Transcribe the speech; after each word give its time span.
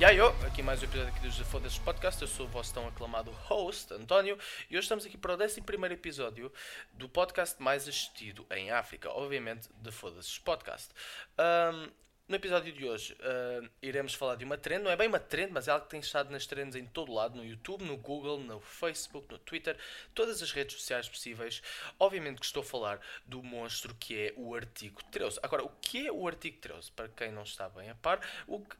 E 0.00 0.04
aí, 0.04 0.16
aqui 0.46 0.62
mais 0.62 0.80
um 0.80 0.84
episódio 0.84 1.12
aqui 1.12 1.26
dos 1.26 1.38
Foda-se 1.38 1.80
Podcast. 1.80 2.22
Eu 2.22 2.28
sou 2.28 2.46
o 2.46 2.48
vosso 2.48 2.72
tão 2.72 2.86
aclamado 2.86 3.32
host, 3.32 3.92
António, 3.92 4.38
e 4.70 4.76
hoje 4.76 4.84
estamos 4.84 5.04
aqui 5.04 5.18
para 5.18 5.34
o 5.34 5.42
11 5.42 5.60
episódio 5.90 6.52
do 6.92 7.08
podcast 7.08 7.60
mais 7.60 7.82
assistido 7.88 8.46
em 8.52 8.70
África, 8.70 9.10
obviamente, 9.10 9.68
de 9.82 9.90
Foda-se 9.90 10.38
Podcast. 10.38 10.94
Um, 11.36 11.90
no 12.28 12.36
episódio 12.36 12.72
de 12.72 12.86
hoje 12.86 13.14
uh, 13.14 13.68
iremos 13.82 14.14
falar 14.14 14.36
de 14.36 14.44
uma 14.44 14.56
trend, 14.56 14.84
não 14.84 14.90
é 14.92 14.96
bem 14.96 15.08
uma 15.08 15.18
trend, 15.18 15.50
mas 15.52 15.66
é 15.66 15.72
algo 15.72 15.86
que 15.86 15.90
tem 15.90 15.98
estado 15.98 16.30
nas 16.30 16.46
trends 16.46 16.76
em 16.76 16.86
todo 16.86 17.12
lado, 17.12 17.36
no 17.36 17.44
YouTube, 17.44 17.84
no 17.84 17.96
Google, 17.96 18.38
no 18.38 18.60
Facebook, 18.60 19.28
no 19.32 19.38
Twitter, 19.40 19.76
todas 20.14 20.40
as 20.40 20.52
redes 20.52 20.76
sociais 20.76 21.08
possíveis. 21.08 21.60
Obviamente 21.98 22.38
que 22.38 22.46
estou 22.46 22.60
a 22.60 22.64
falar 22.64 23.00
do 23.26 23.42
monstro 23.42 23.92
que 23.96 24.28
é 24.28 24.34
o 24.36 24.54
artigo 24.54 25.02
13. 25.10 25.40
Agora, 25.42 25.64
o 25.64 25.70
que 25.80 26.06
é 26.06 26.12
o 26.12 26.24
artigo 26.28 26.56
13? 26.58 26.92
Para 26.92 27.08
quem 27.08 27.32
não 27.32 27.42
está 27.42 27.68
bem 27.68 27.90
a 27.90 27.96
par, 27.96 28.20
o 28.46 28.60
que 28.60 28.76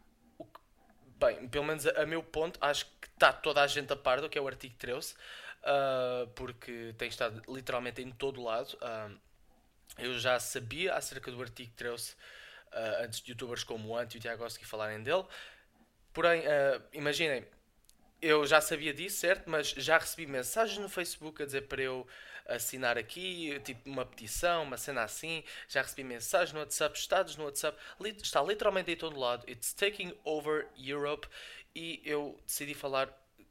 Bem, 1.19 1.49
pelo 1.49 1.65
menos 1.65 1.85
a, 1.85 2.03
a, 2.03 2.07
meu 2.07 2.23
ponto, 2.23 2.59
acho 2.63 2.87
que 3.01 3.09
está 3.09 3.33
toda 3.33 3.61
a 3.61 3.67
gente 3.67 3.93
a 3.93 3.97
par 3.97 4.21
do 4.21 4.29
que 4.29 4.39
é 4.39 4.41
o 4.41 4.47
artigo 4.47 4.77
13, 4.79 5.13
uh, 5.13 5.17
ah, 5.65 6.29
porque 6.37 6.95
tem 6.97 7.09
estado 7.09 7.43
literalmente 7.53 8.01
em 8.01 8.11
todo 8.13 8.43
lado. 8.43 8.75
Uh, 8.75 9.19
eu 9.99 10.17
já 10.17 10.39
sabia 10.39 10.95
acerca 10.95 11.33
do 11.33 11.43
artigo 11.43 11.73
13 11.75 12.13
uh, 12.13 12.17
ah, 12.73 13.03
antes 13.03 13.21
de 13.21 13.33
youtubers 13.33 13.65
como 13.65 13.89
o 13.89 13.97
Ant 13.97 14.15
e 14.15 14.19
o 14.19 14.21
Tiago 14.21 14.49
falarem 14.63 15.03
dele. 15.03 15.25
Porém, 16.13 16.43
imaginem, 16.93 17.47
eu 18.21 18.45
já 18.45 18.61
sabia 18.61 18.93
disso, 18.93 19.19
certo? 19.19 19.49
Mas 19.49 19.69
já 19.69 19.99
recebi 19.99 20.27
mensagens 20.27 20.79
no 20.79 20.89
Facebook 20.89 21.43
a 21.43 21.47
dizer 21.47 21.69
para 21.69 21.83
eu 21.83 22.07
assinar 22.49 22.97
aqui, 22.97 23.61
tipo 23.61 23.89
uma 23.89 24.05
petição, 24.05 24.63
uma 24.63 24.77
cena 24.77 25.03
assim. 25.03 25.45
Já 25.69 25.83
recebi 25.83 26.03
mensagens 26.03 26.53
no 26.53 26.61
WhatsApp, 26.61 26.99
estados 26.99 27.37
no 27.37 27.45
WhatsApp. 27.45 27.79
Está 28.23 28.43
literalmente 28.43 28.91
em 28.91 28.97
todo 28.97 29.19
lado. 29.19 29.49
It's 29.49 29.73
taking 29.73 30.13
over 30.25 30.67
Europe. 30.77 31.29
E 31.75 32.01
eu 32.05 32.41
decidi 32.47 32.75
falar, 32.75 33.09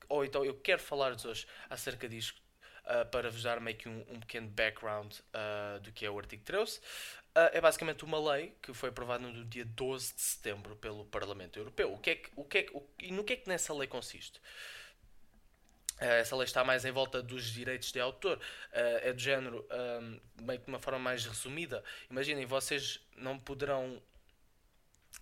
ou 0.09 0.25
então 0.25 0.44
eu 0.44 0.55
quero 0.55 0.81
falar-vos 0.81 1.23
hoje 1.23 1.47
acerca 1.69 2.09
disto. 2.09 2.41
Uh, 2.86 3.05
para 3.11 3.30
vos 3.30 3.44
dar 3.44 3.59
meio 3.59 3.75
que 3.75 3.89
um, 3.89 3.99
um 4.08 4.19
pequeno 4.21 4.47
background 4.47 5.14
uh, 5.14 5.77
do 5.81 5.91
que 5.91 6.05
é 6.05 6.09
o 6.09 6.17
artigo 6.17 6.41
13. 6.45 6.80
Uh, 6.80 7.52
é 7.52 7.59
basicamente 7.59 8.05
uma 8.05 8.17
lei 8.31 8.55
que 8.61 8.73
foi 8.73 8.89
aprovada 8.89 9.27
no 9.27 9.43
dia 9.43 9.66
12 9.66 10.16
de 10.16 10.21
setembro 10.21 10.73
pelo 10.77 11.03
Parlamento 11.05 11.59
Europeu. 11.59 11.93
O 11.93 11.99
que 11.99 12.09
é 12.11 12.16
que, 12.16 12.30
o 12.33 12.45
que, 12.45 12.58
é 12.59 12.64
que, 12.64 12.75
o, 12.75 12.81
e 12.99 13.11
no 13.11 13.25
que 13.25 13.33
é 13.33 13.36
que 13.36 13.49
nessa 13.49 13.73
lei 13.73 13.88
consiste? 13.89 14.39
Eh, 15.99 16.19
essa 16.19 16.35
lei 16.35 16.45
está 16.45 16.63
mais 16.63 16.85
em 16.85 16.91
volta 16.91 17.21
dos 17.21 17.45
direitos 17.45 17.91
de 17.91 17.99
autor. 17.99 18.37
Uh, 18.37 18.39
é 19.01 19.13
do 19.13 19.19
género, 19.19 19.65
ehm, 19.71 20.19
meio 20.41 20.59
que 20.59 20.65
de 20.65 20.71
uma 20.71 20.79
forma 20.79 20.99
mais 20.99 21.25
resumida. 21.25 21.83
Imaginem, 22.09 22.45
vocês 22.45 22.99
não 23.15 23.37
poderão. 23.39 24.01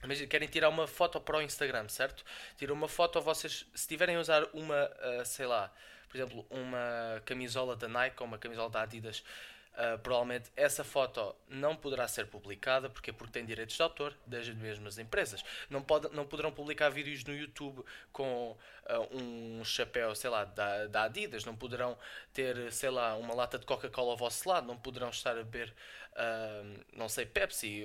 Imaginem, 0.04 0.28
querem 0.28 0.48
tirar 0.48 0.70
uma 0.70 0.88
foto 0.88 1.20
para 1.22 1.38
o 1.38 1.42
Instagram, 1.42 1.88
certo? 1.88 2.24
Tiram 2.58 2.76
uma 2.76 2.88
foto, 2.90 3.22
vocês, 3.22 3.66
se 3.74 3.88
tiverem 3.88 4.18
a 4.18 4.20
usar 4.20 4.44
uma, 4.54 4.86
uh, 5.22 5.26
sei 5.26 5.46
lá, 5.46 5.74
por 6.10 6.18
exemplo, 6.18 6.46
uma 6.50 7.22
camisola 7.26 7.76
da 7.76 7.88
Nike 7.88 8.18
ou 8.22 8.28
uma 8.28 8.38
camisola 8.38 8.70
da 8.70 8.82
Adidas 8.82 9.24
Uh, 9.76 10.00
provavelmente 10.00 10.50
essa 10.56 10.86
foto 10.86 11.36
não 11.50 11.76
poderá 11.76 12.08
ser 12.08 12.28
publicada 12.28 12.90
porque 12.90 13.12
porque 13.12 13.34
tem 13.34 13.46
direitos 13.46 13.76
de 13.76 13.82
autor 13.82 14.16
das 14.26 14.48
mesmas 14.48 14.98
empresas. 14.98 15.44
Não 15.70 15.82
pode, 15.82 16.08
não 16.16 16.26
poderão 16.26 16.50
publicar 16.50 16.88
vídeos 16.88 17.26
no 17.26 17.36
YouTube 17.36 17.84
com 18.10 18.52
uh, 18.52 18.58
um 19.18 19.66
chapéu 19.66 20.16
sei 20.16 20.30
lá 20.30 20.46
da, 20.46 20.88
da 20.88 21.04
Adidas. 21.04 21.44
Não 21.44 21.58
poderão 21.58 21.98
ter 22.34 22.72
sei 22.72 22.90
lá 22.90 23.18
uma 23.18 23.36
lata 23.36 23.60
de 23.60 23.66
Coca-Cola 23.66 24.12
ao 24.12 24.18
vosso 24.18 24.48
lado. 24.48 24.66
Não 24.66 24.78
poderão 24.78 25.10
estar 25.10 25.32
a 25.32 25.44
beber 25.44 25.74
uh, 26.14 26.86
não 26.94 27.10
sei 27.10 27.26
Pepsi 27.26 27.84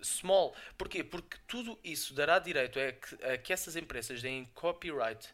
Small. 0.00 0.54
Porquê? 0.78 1.02
Porque 1.02 1.38
tudo 1.48 1.76
isso 1.82 2.14
dará 2.14 2.38
direito 2.38 2.78
a 2.78 2.92
que, 2.92 3.24
a 3.24 3.36
que 3.36 3.52
essas 3.52 3.74
empresas 3.74 4.22
deem 4.22 4.44
copyright 4.54 5.28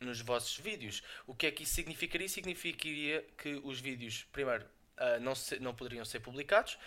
nos 0.00 0.20
vossos 0.20 0.56
vídeos. 0.58 1.02
O 1.26 1.34
que 1.34 1.46
é 1.46 1.50
que 1.50 1.62
isso 1.62 1.74
significaria? 1.74 2.28
Significaria 2.28 3.26
que 3.38 3.60
os 3.64 3.80
vídeos, 3.80 4.26
primeiro, 4.32 4.64
uh, 4.64 5.20
não, 5.20 5.34
se, 5.34 5.58
não 5.58 5.74
poderiam 5.74 6.04
ser 6.04 6.20
publicados 6.20 6.78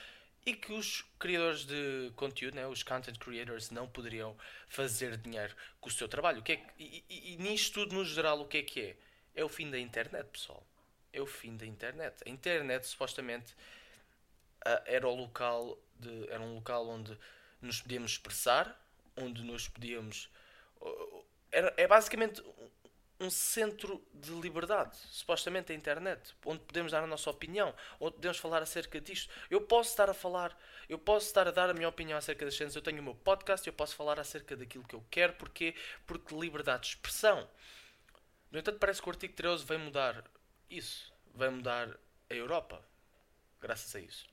e 0.46 0.54
que 0.54 0.72
os 0.72 1.06
criadores 1.20 1.66
de 1.66 2.12
conteúdo, 2.16 2.56
né, 2.56 2.66
os 2.68 2.82
content 2.82 3.18
creators, 3.18 3.70
não 3.72 3.88
poderiam 3.88 4.36
fazer 4.68 5.18
dinheiro 5.18 5.56
com 5.80 5.90
o 5.90 5.92
seu 5.92 6.08
trabalho. 6.08 6.40
O 6.40 6.44
que 6.44 6.54
é 6.54 6.56
que, 6.58 6.72
e, 6.80 7.04
e, 7.10 7.34
e 7.34 7.38
nisto 7.38 7.74
tudo, 7.74 7.96
no 7.96 8.06
geral, 8.06 8.40
o 8.40 8.48
que 8.48 8.58
é 8.58 8.64
que 8.64 8.82
é? 8.82 8.98
É 9.36 9.44
o 9.44 9.50
fim 9.50 9.70
da 9.70 9.78
internet, 9.78 10.28
pessoal. 10.28 10.66
É 11.12 11.22
o 11.22 11.26
fim 11.26 11.56
da 11.56 11.66
internet. 11.66 12.24
A 12.26 12.30
internet, 12.30 12.88
supostamente, 12.88 13.54
uh, 14.66 14.82
era 14.86 15.08
o 15.08 15.16
local 15.16 15.78
de, 16.00 16.30
era 16.30 16.42
um 16.42 16.56
local 16.56 16.88
onde 16.88 17.18
nos 17.62 17.82
podíamos 17.82 18.14
expressar, 18.14 18.80
onde 19.16 19.44
nos 19.44 19.68
podíamos. 19.68 20.30
Uh, 20.80 21.26
era, 21.52 21.74
é 21.78 21.88
basicamente 21.88 22.42
um 23.20 23.30
centro 23.30 24.02
de 24.14 24.32
liberdade, 24.32 24.96
supostamente 25.12 25.74
a 25.74 25.76
internet, 25.76 26.34
onde 26.46 26.62
podemos 26.62 26.92
dar 26.92 27.04
a 27.04 27.08
nossa 27.08 27.30
opinião, 27.30 27.76
onde 28.00 28.16
podemos 28.16 28.38
falar 28.38 28.62
acerca 28.62 29.02
disto. 29.02 29.32
Eu 29.50 29.62
posso 29.62 29.90
estar 29.90 30.10
a 30.10 30.14
falar, 30.14 30.58
eu 30.88 30.98
posso 30.98 31.28
estar 31.28 31.48
a 31.48 31.52
dar 31.52 31.70
a 31.70 31.74
minha 31.74 31.90
opinião 31.90 32.18
acerca 32.18 32.46
das 32.46 32.56
cenas, 32.56 32.76
eu 32.76 32.82
tenho 32.82 33.02
o 33.02 33.04
meu 33.04 33.16
podcast, 33.16 33.68
eu 33.68 33.74
posso 33.74 33.96
falar 33.96 34.20
acerca 34.20 34.56
daquilo 34.56 34.86
que 34.86 34.96
eu 34.96 35.04
quero, 35.12 35.34
porque 35.34 35.76
Porque 36.08 36.34
liberdade 36.34 36.84
de 36.84 36.88
expressão. 36.90 37.48
No 38.50 38.58
entanto, 38.58 38.80
parece 38.80 39.02
que 39.02 39.10
o 39.10 39.12
artigo 39.12 39.34
13 39.34 39.66
vai 39.66 39.78
mudar 39.78 40.24
isso, 40.70 41.14
vai 41.36 41.50
mudar 41.50 41.90
a 42.30 42.34
Europa, 42.34 42.82
graças 43.60 43.94
a 43.96 44.00
isso. 44.00 44.28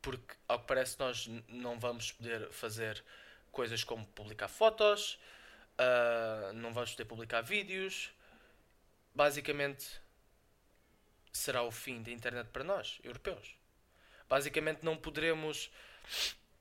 Porque, 0.00 0.36
ao 0.46 0.60
que 0.60 0.66
parece, 0.66 0.98
nós 1.00 1.26
não 1.48 1.78
vamos 1.80 2.12
poder 2.12 2.48
fazer 2.52 3.04
coisas 3.50 3.82
como 3.82 4.06
publicar 4.06 4.48
fotos, 4.48 5.18
Uh, 5.78 6.52
não 6.54 6.72
vamos 6.72 6.90
poder 6.90 7.04
publicar 7.04 7.40
vídeos. 7.40 8.10
Basicamente, 9.14 10.00
será 11.32 11.62
o 11.62 11.70
fim 11.70 12.02
da 12.02 12.10
internet 12.10 12.48
para 12.48 12.64
nós, 12.64 12.98
europeus. 13.04 13.56
Basicamente, 14.28 14.84
não 14.84 14.96
poderemos. 14.96 15.70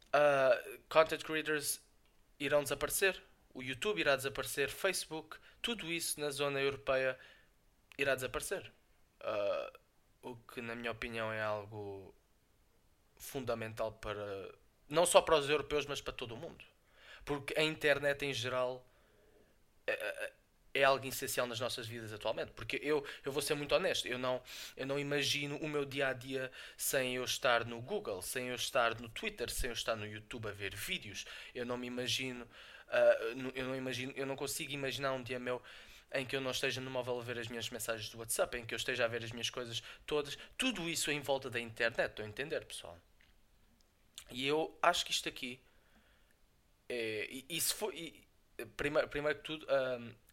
Uh, 0.08 0.80
content 0.88 1.24
creators 1.24 1.82
irão 2.40 2.64
desaparecer. 2.64 3.22
O 3.54 3.62
YouTube 3.62 4.00
irá 4.00 4.16
desaparecer. 4.16 4.70
Facebook. 4.70 5.38
Tudo 5.62 5.92
isso 5.92 6.20
na 6.20 6.30
zona 6.30 6.62
europeia 6.62 7.18
irá 7.98 8.16
desaparecer. 8.16 8.72
Uh, 9.22 9.80
o 10.22 10.36
que, 10.36 10.62
na 10.62 10.76
minha 10.76 10.92
opinião, 10.92 11.32
é 11.32 11.42
algo 11.42 12.14
fundamental 13.18 13.92
para. 13.94 14.54
Não 14.88 15.06
só 15.06 15.22
para 15.22 15.36
os 15.36 15.50
europeus, 15.50 15.86
mas 15.86 16.00
para 16.00 16.14
todo 16.14 16.36
o 16.36 16.38
mundo. 16.38 16.64
Porque 17.26 17.60
a 17.60 17.64
internet 17.64 18.24
em 18.24 18.34
geral 18.34 18.87
é, 19.88 20.32
é 20.74 20.84
algo 20.84 21.06
essencial 21.08 21.48
nas 21.48 21.60
nossas 21.60 21.88
vidas 21.88 22.14
atualmente. 22.14 22.52
Porque 22.52 22.80
eu, 22.84 23.06
eu 23.26 23.32
vou 23.32 23.42
ser 23.42 23.56
muito 23.56 23.74
honesto, 23.74 24.08
eu 24.08 24.18
não, 24.18 24.42
eu 24.76 24.86
não 24.86 25.00
imagino 25.00 25.58
o 25.58 25.68
meu 25.68 25.86
dia 25.86 26.10
a 26.10 26.14
dia 26.14 26.52
sem 26.78 27.16
eu 27.16 27.24
estar 27.24 27.66
no 27.66 27.82
Google, 27.82 28.22
sem 28.22 28.48
eu 28.48 28.56
estar 28.56 29.00
no 29.00 29.10
Twitter, 29.10 29.50
sem 29.50 29.70
eu 29.70 29.74
estar 29.74 29.96
no 29.96 30.06
YouTube 30.06 30.48
a 30.48 30.52
ver 30.52 30.76
vídeos. 30.76 31.26
Eu 31.54 31.66
não 31.66 31.78
me 31.78 31.88
imagino, 31.88 32.46
uh, 32.46 33.52
eu 33.56 33.66
não 33.66 33.76
imagino, 33.76 34.14
eu 34.16 34.26
não 34.26 34.36
consigo 34.36 34.72
imaginar 34.72 35.14
um 35.14 35.24
dia 35.24 35.40
meu 35.40 35.62
em 36.14 36.26
que 36.26 36.38
eu 36.38 36.42
não 36.42 36.52
esteja 36.52 36.80
no 36.80 36.90
móvel 36.90 37.20
a 37.20 37.24
ver 37.24 37.38
as 37.38 37.50
minhas 37.50 37.70
mensagens 37.70 38.10
do 38.10 38.20
WhatsApp, 38.20 38.58
em 38.58 38.66
que 38.66 38.74
eu 38.74 38.78
esteja 38.78 39.04
a 39.04 39.08
ver 39.10 39.26
as 39.26 39.32
minhas 39.32 39.50
coisas 39.50 39.84
todas, 40.06 40.38
tudo 40.58 40.88
isso 40.88 41.12
em 41.12 41.20
volta 41.20 41.50
da 41.50 41.60
internet, 41.60 42.12
estou 42.12 42.24
a 42.24 42.28
entender, 42.30 42.64
pessoal? 42.64 42.98
E 44.32 44.48
eu 44.48 44.78
acho 44.82 45.06
que 45.06 45.12
isto 45.12 45.28
aqui 45.28 45.60
é, 46.90 47.28
e, 47.30 47.46
e 47.50 47.62
se 47.62 47.76
e, 47.94 48.27
primeiro, 48.76 49.08
primeiro 49.08 49.38
que 49.40 49.46
tudo, 49.46 49.68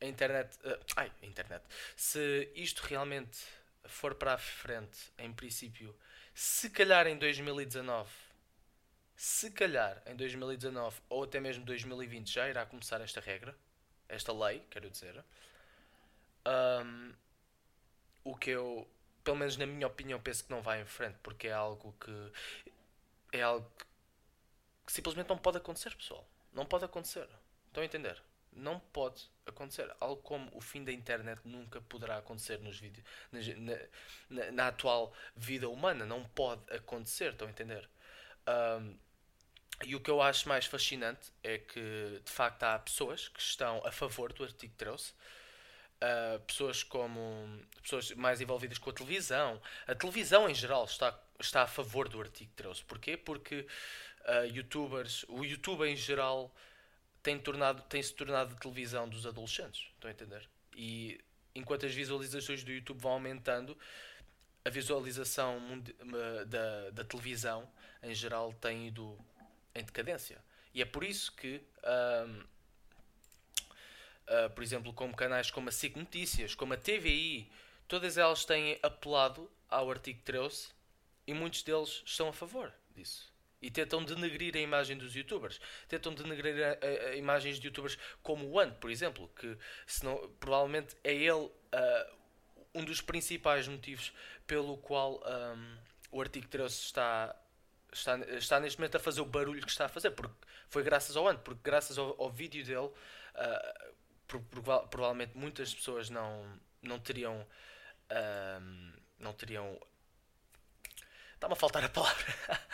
a 0.00 0.06
internet. 0.06 0.56
Uh, 0.64 0.78
ai, 0.96 1.12
a 1.22 1.26
internet. 1.26 1.64
Se 1.96 2.50
isto 2.54 2.80
realmente 2.82 3.38
for 3.86 4.14
para 4.14 4.34
a 4.34 4.38
frente, 4.38 5.12
em 5.18 5.32
princípio, 5.32 5.94
se 6.34 6.70
calhar 6.70 7.06
em 7.06 7.16
2019, 7.16 8.10
se 9.16 9.50
calhar 9.50 10.02
em 10.06 10.16
2019 10.16 11.00
ou 11.08 11.24
até 11.24 11.38
mesmo 11.38 11.64
2020 11.64 12.32
já 12.32 12.48
irá 12.48 12.66
começar 12.66 13.00
esta 13.00 13.20
regra, 13.20 13.56
esta 14.08 14.32
lei, 14.32 14.62
quero 14.70 14.90
dizer. 14.90 15.24
Um, 16.46 17.12
o 18.24 18.36
que 18.36 18.50
eu, 18.50 18.88
pelo 19.22 19.36
menos 19.36 19.56
na 19.56 19.66
minha 19.66 19.86
opinião, 19.86 20.20
penso 20.20 20.44
que 20.44 20.50
não 20.50 20.62
vai 20.62 20.80
em 20.80 20.86
frente, 20.86 21.16
porque 21.22 21.48
é 21.48 21.52
algo 21.52 21.94
que. 22.00 22.32
É 23.32 23.42
algo 23.42 23.70
que 24.86 24.92
simplesmente 24.92 25.28
não 25.28 25.38
pode 25.38 25.58
acontecer, 25.58 25.94
pessoal. 25.96 26.26
Não 26.52 26.64
pode 26.64 26.84
acontecer. 26.84 27.28
Estão 27.74 27.82
a 27.82 27.86
entender? 27.86 28.22
Não 28.52 28.78
pode 28.78 29.28
acontecer. 29.44 29.92
Algo 29.98 30.22
como 30.22 30.48
o 30.54 30.60
fim 30.60 30.84
da 30.84 30.92
internet 30.92 31.40
nunca 31.44 31.80
poderá 31.80 32.18
acontecer 32.18 32.60
nos 32.60 32.78
vídeos, 32.78 33.04
na, 33.32 33.40
na, 34.30 34.52
na 34.52 34.68
atual 34.68 35.12
vida 35.34 35.68
humana. 35.68 36.06
Não 36.06 36.22
pode 36.22 36.62
acontecer. 36.72 37.32
Estão 37.32 37.48
a 37.48 37.50
entender? 37.50 37.90
Um, 38.46 38.96
e 39.84 39.96
o 39.96 40.00
que 40.00 40.08
eu 40.08 40.22
acho 40.22 40.48
mais 40.48 40.66
fascinante 40.66 41.32
é 41.42 41.58
que, 41.58 42.22
de 42.24 42.30
facto, 42.30 42.62
há 42.62 42.78
pessoas 42.78 43.26
que 43.26 43.40
estão 43.40 43.84
a 43.84 43.90
favor 43.90 44.32
do 44.32 44.44
artigo 44.44 44.72
13. 44.76 45.12
Uh, 45.96 46.38
pessoas 46.46 46.84
como 46.84 47.60
pessoas 47.82 48.12
mais 48.12 48.40
envolvidas 48.40 48.78
com 48.78 48.90
a 48.90 48.92
televisão, 48.92 49.60
a 49.84 49.96
televisão 49.96 50.48
em 50.48 50.54
geral 50.54 50.84
está, 50.84 51.18
está 51.40 51.62
a 51.62 51.66
favor 51.66 52.08
do 52.08 52.20
artigo 52.20 52.52
13. 52.54 52.84
Porquê? 52.84 53.16
Porque 53.16 53.66
uh, 54.26 54.46
youtubers, 54.46 55.24
o 55.28 55.44
YouTube 55.44 55.88
em 55.88 55.96
geral 55.96 56.54
tem, 57.24 57.38
tornado, 57.38 57.82
tem 57.88 58.02
se 58.02 58.12
tornado 58.12 58.54
televisão 58.56 59.08
dos 59.08 59.26
adolescentes. 59.26 59.88
Estão 59.94 60.08
a 60.08 60.12
entender? 60.12 60.48
E 60.76 61.18
enquanto 61.54 61.86
as 61.86 61.94
visualizações 61.94 62.62
do 62.62 62.70
YouTube 62.70 63.00
vão 63.00 63.12
aumentando, 63.12 63.76
a 64.62 64.68
visualização 64.68 65.82
da, 66.46 66.90
da 66.90 67.04
televisão 67.04 67.68
em 68.02 68.14
geral 68.14 68.52
tem 68.52 68.88
ido 68.88 69.18
em 69.74 69.82
decadência. 69.82 70.38
E 70.74 70.82
é 70.82 70.84
por 70.84 71.02
isso 71.02 71.32
que, 71.32 71.62
um, 72.26 72.40
uh, 72.40 72.46
ah, 74.28 74.50
por 74.50 74.62
exemplo, 74.62 74.92
como 74.92 75.16
canais 75.16 75.50
como 75.50 75.68
a 75.70 75.72
SIC 75.72 75.96
Notícias, 75.96 76.54
como 76.54 76.74
a 76.74 76.76
TVI, 76.76 77.50
todas 77.88 78.18
elas 78.18 78.44
têm 78.44 78.78
apelado 78.82 79.50
ao 79.70 79.90
artigo 79.90 80.20
13 80.24 80.68
e 81.26 81.32
muitos 81.32 81.62
deles 81.62 82.02
estão 82.04 82.28
a 82.28 82.32
favor 82.32 82.72
disso 82.94 83.33
e 83.64 83.70
tentam 83.70 84.04
denegrir 84.04 84.54
a 84.54 84.60
imagem 84.60 84.94
dos 84.98 85.16
youtubers. 85.16 85.58
Tentam 85.88 86.12
denegrir 86.12 86.62
a, 86.62 86.72
a, 86.72 87.10
a 87.12 87.16
imagens 87.16 87.58
de 87.58 87.66
youtubers 87.66 87.96
como 88.22 88.46
o 88.46 88.60
Ant, 88.60 88.74
por 88.74 88.90
exemplo, 88.90 89.26
que 89.34 89.56
senão, 89.86 90.30
provavelmente 90.38 90.94
é 91.02 91.14
ele 91.14 91.32
uh, 91.32 91.50
um 92.74 92.84
dos 92.84 93.00
principais 93.00 93.66
motivos 93.66 94.12
pelo 94.46 94.76
qual 94.76 95.18
um, 95.24 95.78
o 96.12 96.20
artigo 96.20 96.46
13 96.46 96.74
está, 96.74 97.34
está, 97.90 98.18
está 98.36 98.60
neste 98.60 98.78
momento 98.78 98.96
a 98.96 99.00
fazer 99.00 99.22
o 99.22 99.24
barulho 99.24 99.62
que 99.62 99.70
está 99.70 99.86
a 99.86 99.88
fazer, 99.88 100.10
porque 100.10 100.34
foi 100.68 100.82
graças 100.82 101.16
ao 101.16 101.26
Ant, 101.26 101.38
porque 101.38 101.62
graças 101.64 101.96
ao, 101.96 102.20
ao 102.20 102.30
vídeo 102.30 102.62
dele, 102.62 102.88
uh, 102.88 103.94
por, 104.28 104.40
por, 104.42 104.88
provavelmente 104.88 105.38
muitas 105.38 105.74
pessoas 105.74 106.10
não, 106.10 106.60
não 106.82 106.98
teriam. 106.98 107.46
Uh, 108.10 109.04
não 109.18 109.32
teriam 109.32 109.80
Está-me 111.44 111.52
a 111.52 111.56
faltar 111.56 111.84
a 111.84 111.88
palavra. 111.90 112.34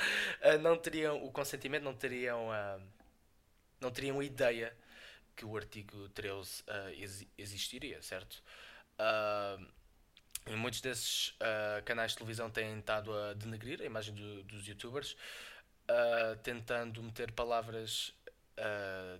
Ah, 0.42 0.56
não 0.56 0.74
teriam 0.74 1.22
o 1.22 1.30
consentimento, 1.30 1.82
não 1.82 1.92
teriam, 1.92 2.48
uh, 2.48 2.82
não 3.78 3.90
teriam 3.90 4.18
a 4.18 4.24
ideia 4.24 4.74
que 5.36 5.44
o 5.44 5.54
artigo 5.54 6.08
13 6.10 6.62
uh, 6.62 6.64
ah, 6.68 6.90
existiria, 7.36 8.00
certo? 8.00 8.42
Uh, 8.98 10.56
muitos 10.56 10.80
desses 10.80 11.36
canais 11.84 12.12
de 12.12 12.16
televisão 12.16 12.50
têm 12.50 12.78
estado 12.78 13.12
a 13.12 13.34
denegrir 13.34 13.82
a 13.82 13.84
imagem 13.84 14.14
do, 14.14 14.42
dos 14.44 14.66
youtubers, 14.66 15.14
tentando 16.42 17.02
meter 17.02 17.32
palavras 17.32 18.14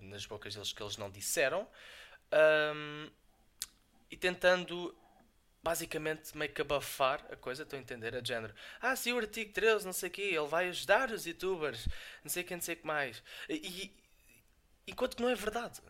nas 0.01 0.25
bocas 0.25 0.55
deles 0.55 0.73
que 0.73 0.81
eles 0.81 0.97
não 0.97 1.11
disseram. 1.11 1.67
e 4.09 4.17
tentando 4.17 4.95
basicamente 5.63 6.35
meio 6.35 6.51
que 6.51 6.61
abafar 6.61 7.25
a 7.31 7.35
coisa, 7.35 7.63
estão 7.63 7.77
a 7.77 7.81
entender? 7.81 8.15
A 8.15 8.23
género, 8.23 8.53
ah, 8.79 8.95
se 8.95 9.11
o 9.13 9.17
artigo 9.17 9.53
13, 9.53 9.85
não 9.85 9.93
sei 9.93 10.09
o 10.09 10.11
quê, 10.11 10.21
ele 10.21 10.47
vai 10.47 10.69
ajudar 10.69 11.11
os 11.11 11.25
youtubers, 11.25 11.87
não 12.23 12.31
sei 12.31 12.43
o 12.43 12.45
que, 12.45 12.53
não 12.55 12.61
sei 12.61 12.75
o 12.75 12.77
que 12.77 12.87
mais. 12.87 13.23
E, 13.49 13.91
enquanto 14.87 15.15
que 15.15 15.21
não 15.21 15.29
é 15.29 15.35
verdade. 15.35 15.81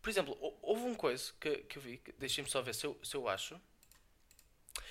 Por 0.00 0.10
exemplo, 0.10 0.36
houve 0.62 0.82
um 0.82 0.94
coisa 0.94 1.32
que, 1.40 1.58
que 1.58 1.78
eu 1.78 1.82
vi, 1.82 2.02
deixem-me 2.18 2.50
só 2.50 2.60
ver 2.60 2.74
se 2.74 2.84
eu, 2.84 2.98
se 3.04 3.14
eu 3.14 3.28
acho. 3.28 3.60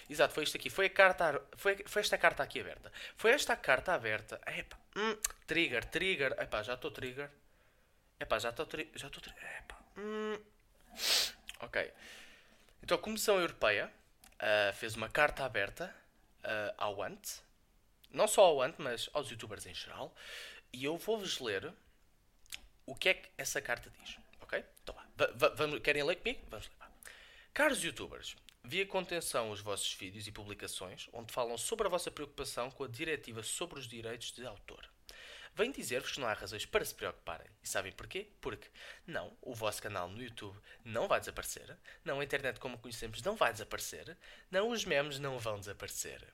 Exato, 0.10 0.34
foi 0.34 0.44
isto 0.44 0.56
aqui. 0.56 0.70
Foi, 0.70 0.86
a 0.86 0.90
carta, 0.90 1.42
foi, 1.56 1.84
foi 1.86 2.02
esta 2.02 2.18
carta 2.18 2.44
aqui 2.44 2.60
aberta. 2.60 2.92
Foi 3.18 3.32
esta 3.32 3.56
carta 3.56 3.94
aberta. 3.94 4.42
Epa, 4.46 4.78
hum, 4.96 5.18
trigger, 5.48 5.86
trigger. 5.86 6.34
Epá, 6.40 6.64
já 6.64 6.74
estou 6.74 6.92
trigger. 6.92 7.30
Epá, 8.20 8.40
já 8.40 8.50
estou 8.50 8.66
trigger. 8.66 8.92
Já 8.98 9.08
estou 9.08 9.22
trigger. 9.22 9.44
Epá, 9.60 9.80
hum. 9.98 10.38
Ok. 11.62 11.94
Então 12.84 12.98
a 12.98 13.02
Comissão 13.02 13.40
Europeia 13.40 13.92
uh, 14.36 14.74
fez 14.74 14.96
uma 14.96 15.10
carta 15.10 15.46
aberta 15.46 15.94
uh, 16.44 16.74
ao 16.78 17.02
ANT, 17.02 17.40
não 18.10 18.28
só 18.28 18.42
ao 18.42 18.62
ANT, 18.62 18.76
mas 18.78 19.10
aos 19.14 19.30
youtubers 19.30 19.66
em 19.66 19.74
geral, 19.74 20.14
e 20.74 20.84
eu 20.84 20.98
vou-vos 20.98 21.40
ler 21.40 21.74
o 22.86 22.96
que 22.96 23.10
é 23.10 23.14
que 23.14 23.30
essa 23.38 23.62
carta 23.62 23.92
diz. 24.02 24.18
Ok? 24.42 24.64
Então 24.84 24.96
vá. 24.96 25.80
querem 25.80 26.04
ler 26.04 26.16
comigo? 26.18 26.42
Vamos 26.50 26.68
ler. 26.68 26.88
Caros 27.54 27.84
youtubers, 27.84 28.36
vi 28.64 28.86
com 28.86 29.00
atenção 29.00 29.52
os 29.52 29.62
vossos 29.62 29.94
vídeos 29.94 30.28
e 30.28 30.32
publicações 30.32 31.10
onde 31.14 31.32
falam 31.32 31.58
sobre 31.58 31.88
a 31.88 31.90
vossa 31.90 32.10
preocupação 32.10 32.72
com 32.72 32.84
a 32.84 32.88
diretiva 32.88 33.44
sobre 33.44 33.80
os 33.80 33.88
direitos 33.88 34.32
de 34.32 34.46
autor. 34.46 34.91
Venho 35.54 35.74
dizer-vos 35.74 36.12
que 36.14 36.20
não 36.20 36.28
há 36.28 36.34
razões 36.34 36.66
para 36.66 36.86
se 36.86 36.96
preocuparem. 36.96 37.48
E 37.62 37.68
sabem 37.68 37.92
porquê? 37.92 38.28
Porque, 38.40 38.70
não, 39.06 39.36
o 39.42 39.54
vosso 39.54 39.82
canal 39.82 40.08
no 40.08 40.22
YouTube 40.22 40.58
não 40.86 41.08
vai 41.08 41.20
desaparecer, 41.20 41.78
não, 42.06 42.20
a 42.20 42.24
internet 42.24 42.60
como 42.60 42.78
conhecemos 42.78 43.22
não 43.22 43.36
vai 43.36 43.52
desaparecer, 43.52 44.18
não, 44.50 44.70
os 44.70 44.86
memes 44.86 45.20
não 45.20 45.38
vão 45.38 45.60
desaparecer. 45.60 46.26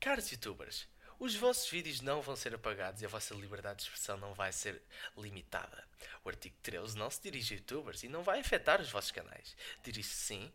Caros 0.00 0.32
youtubers, 0.32 0.88
os 1.18 1.36
vossos 1.36 1.70
vídeos 1.70 2.00
não 2.00 2.20
vão 2.22 2.34
ser 2.34 2.54
apagados 2.54 3.02
e 3.02 3.04
a 3.04 3.08
vossa 3.08 3.34
liberdade 3.34 3.76
de 3.76 3.82
expressão 3.84 4.16
não 4.16 4.34
vai 4.34 4.52
ser 4.52 4.82
limitada. 5.16 5.86
O 6.24 6.28
artigo 6.28 6.56
13 6.62 6.96
não 6.96 7.10
se 7.10 7.22
dirige 7.22 7.54
a 7.54 7.56
youtubers 7.58 8.02
e 8.02 8.08
não 8.08 8.22
vai 8.22 8.40
afetar 8.40 8.80
os 8.80 8.90
vossos 8.90 9.12
canais. 9.12 9.56
Dirige-se 9.84 10.14
sim, 10.14 10.52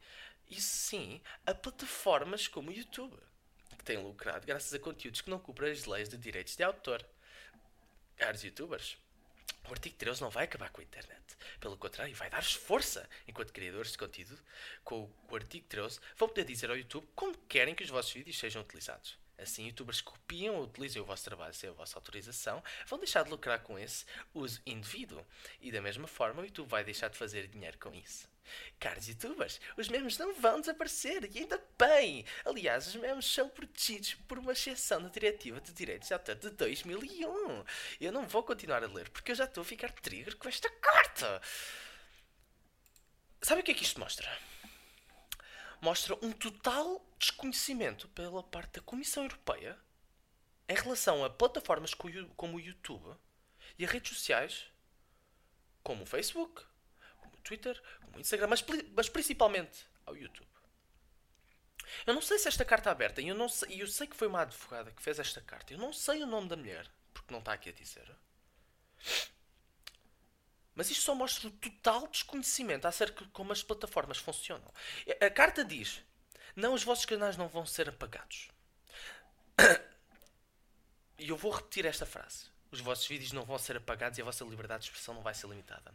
isso 0.49 0.75
sim, 0.75 1.21
a 1.45 1.53
plataformas 1.53 2.47
como 2.47 2.71
o 2.71 2.73
YouTube, 2.73 3.15
que 3.77 3.85
têm 3.85 3.97
lucrado 3.97 4.45
graças 4.45 4.73
a 4.73 4.79
conteúdos 4.79 5.21
que 5.21 5.29
não 5.29 5.39
cumprem 5.39 5.71
as 5.71 5.85
leis 5.85 6.09
de 6.09 6.17
direitos 6.17 6.55
de 6.55 6.63
autor 6.63 7.05
caros 8.15 8.43
youtubers, 8.43 8.97
o 9.67 9.71
artigo 9.71 9.95
13 9.95 10.21
não 10.21 10.29
vai 10.29 10.45
acabar 10.45 10.69
com 10.69 10.81
a 10.81 10.83
internet. 10.83 11.21
Pelo 11.59 11.77
contrário, 11.77 12.13
vai 12.15 12.29
dar-vos 12.29 12.53
força 12.53 13.09
enquanto 13.27 13.51
criadores 13.51 13.91
de 13.91 13.97
conteúdo. 13.97 14.37
Com 14.83 15.11
o 15.29 15.35
artigo 15.35 15.65
13, 15.67 15.99
vão 16.15 16.27
poder 16.27 16.45
dizer 16.45 16.69
ao 16.69 16.77
YouTube 16.77 17.07
como 17.15 17.37
querem 17.49 17.73
que 17.73 17.83
os 17.83 17.89
vossos 17.89 18.13
vídeos 18.13 18.37
sejam 18.37 18.61
utilizados. 18.61 19.17
Assim, 19.37 19.65
youtubers 19.65 19.99
que 19.99 20.11
copiam 20.11 20.55
ou 20.55 20.63
utilizem 20.63 21.01
o 21.01 21.05
vosso 21.05 21.23
trabalho 21.25 21.53
sem 21.53 21.69
a 21.69 21.73
vossa 21.73 21.97
autorização 21.97 22.63
vão 22.87 22.99
deixar 22.99 23.23
de 23.23 23.29
lucrar 23.31 23.59
com 23.63 23.77
esse 23.77 24.05
uso 24.33 24.61
indevido. 24.65 25.25
E 25.59 25.71
da 25.71 25.81
mesma 25.81 26.07
forma, 26.07 26.41
o 26.41 26.45
YouTube 26.45 26.69
vai 26.69 26.83
deixar 26.83 27.09
de 27.09 27.17
fazer 27.17 27.47
dinheiro 27.47 27.77
com 27.77 27.93
isso. 27.93 28.29
Caros 28.79 29.07
youtubers, 29.07 29.59
os 29.77 29.87
memes 29.87 30.17
não 30.17 30.33
vão 30.33 30.59
desaparecer 30.59 31.29
e 31.33 31.39
ainda 31.39 31.61
bem! 31.77 32.25
Aliás, 32.45 32.87
os 32.87 32.95
memes 32.95 33.25
são 33.25 33.49
protegidos 33.49 34.13
por 34.27 34.37
uma 34.37 34.53
exceção 34.53 35.01
da 35.01 35.09
Diretiva 35.09 35.59
de 35.61 35.73
Direitos 35.73 36.07
de 36.07 36.13
Autor 36.13 36.35
de 36.35 36.49
2001. 36.51 37.63
Eu 37.99 38.11
não 38.11 38.27
vou 38.27 38.43
continuar 38.43 38.83
a 38.83 38.87
ler 38.87 39.09
porque 39.09 39.31
eu 39.31 39.35
já 39.35 39.45
estou 39.45 39.61
a 39.61 39.65
ficar 39.65 39.91
trigger 39.91 40.35
com 40.37 40.47
esta 40.47 40.69
carta. 40.69 41.41
Sabe 43.41 43.61
o 43.61 43.63
que 43.63 43.71
é 43.71 43.73
que 43.75 43.83
isto 43.83 43.99
mostra? 43.99 44.29
Mostra 45.81 46.15
um 46.21 46.31
total 46.31 47.05
desconhecimento 47.19 48.07
pela 48.09 48.41
parte 48.43 48.73
da 48.73 48.81
Comissão 48.81 49.23
Europeia 49.23 49.77
em 50.67 50.75
relação 50.75 51.23
a 51.23 51.29
plataformas 51.29 51.93
como 51.93 52.57
o 52.57 52.59
YouTube 52.59 53.15
e 53.77 53.85
a 53.85 53.87
redes 53.87 54.17
sociais 54.17 54.65
como 55.83 56.01
o 56.01 56.05
Facebook, 56.07 56.63
Twitter, 57.45 57.81
como 58.01 58.19
Instagram, 58.19 58.47
mas, 58.47 58.65
mas 58.93 59.07
principalmente 59.07 59.85
ao 60.05 60.17
YouTube. 60.17 60.47
Eu 62.05 62.13
não 62.13 62.21
sei 62.21 62.39
se 62.39 62.47
esta 62.47 62.65
carta 62.65 62.89
é 62.89 62.91
aberta, 62.91 63.21
e 63.21 63.27
eu, 63.27 63.35
não 63.35 63.47
sei, 63.47 63.81
eu 63.81 63.87
sei 63.87 64.07
que 64.07 64.15
foi 64.15 64.27
uma 64.27 64.41
advogada 64.41 64.91
que 64.91 65.01
fez 65.01 65.19
esta 65.19 65.39
carta, 65.41 65.71
eu 65.71 65.77
não 65.77 65.93
sei 65.93 66.23
o 66.23 66.27
nome 66.27 66.49
da 66.49 66.57
mulher, 66.57 66.89
porque 67.13 67.31
não 67.31 67.39
está 67.39 67.53
aqui 67.53 67.69
a 67.69 67.73
dizer. 67.73 68.11
Mas 70.73 70.89
isto 70.89 71.03
só 71.03 71.15
mostra 71.15 71.47
o 71.47 71.51
total 71.51 72.07
desconhecimento 72.07 72.85
acerca 72.85 73.23
de 73.23 73.31
como 73.31 73.53
as 73.53 73.63
plataformas 73.63 74.17
funcionam. 74.17 74.69
A 75.21 75.29
carta 75.29 75.63
diz: 75.63 76.03
não, 76.55 76.73
os 76.73 76.83
vossos 76.83 77.05
canais 77.05 77.37
não 77.37 77.47
vão 77.47 77.65
ser 77.65 77.89
apagados. 77.89 78.49
E 81.17 81.29
eu 81.29 81.37
vou 81.37 81.49
repetir 81.49 81.85
esta 81.85 82.05
frase. 82.05 82.49
Os 82.75 82.81
vossos 82.81 83.07
vídeos 83.07 83.31
não 83.31 83.45
vão 83.45 83.57
ser 83.57 83.77
apagados 83.77 84.17
e 84.17 84.21
a 84.21 84.25
vossa 84.25 84.43
liberdade 84.43 84.83
de 84.83 84.89
expressão 84.89 85.13
não 85.13 85.21
vai 85.21 85.33
ser 85.33 85.47
limitada. 85.47 85.93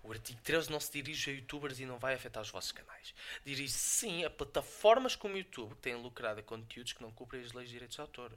O 0.00 0.12
artigo 0.12 0.40
13 0.44 0.70
não 0.70 0.78
se 0.78 0.92
dirige 0.92 1.28
a 1.28 1.34
youtubers 1.34 1.80
e 1.80 1.84
não 1.84 1.98
vai 1.98 2.14
afetar 2.14 2.40
os 2.40 2.50
vossos 2.50 2.70
canais. 2.70 3.12
Dirige-se 3.44 3.76
sim 3.76 4.24
a 4.24 4.30
plataformas 4.30 5.16
como 5.16 5.34
o 5.34 5.38
YouTube 5.38 5.74
que 5.74 5.80
têm 5.80 5.96
lucrado 5.96 6.38
a 6.38 6.42
conteúdos 6.44 6.92
que 6.92 7.02
não 7.02 7.10
cumprem 7.10 7.42
as 7.42 7.52
leis 7.52 7.68
de 7.68 7.72
direitos 7.72 7.96
de 7.96 8.00
autor. 8.00 8.32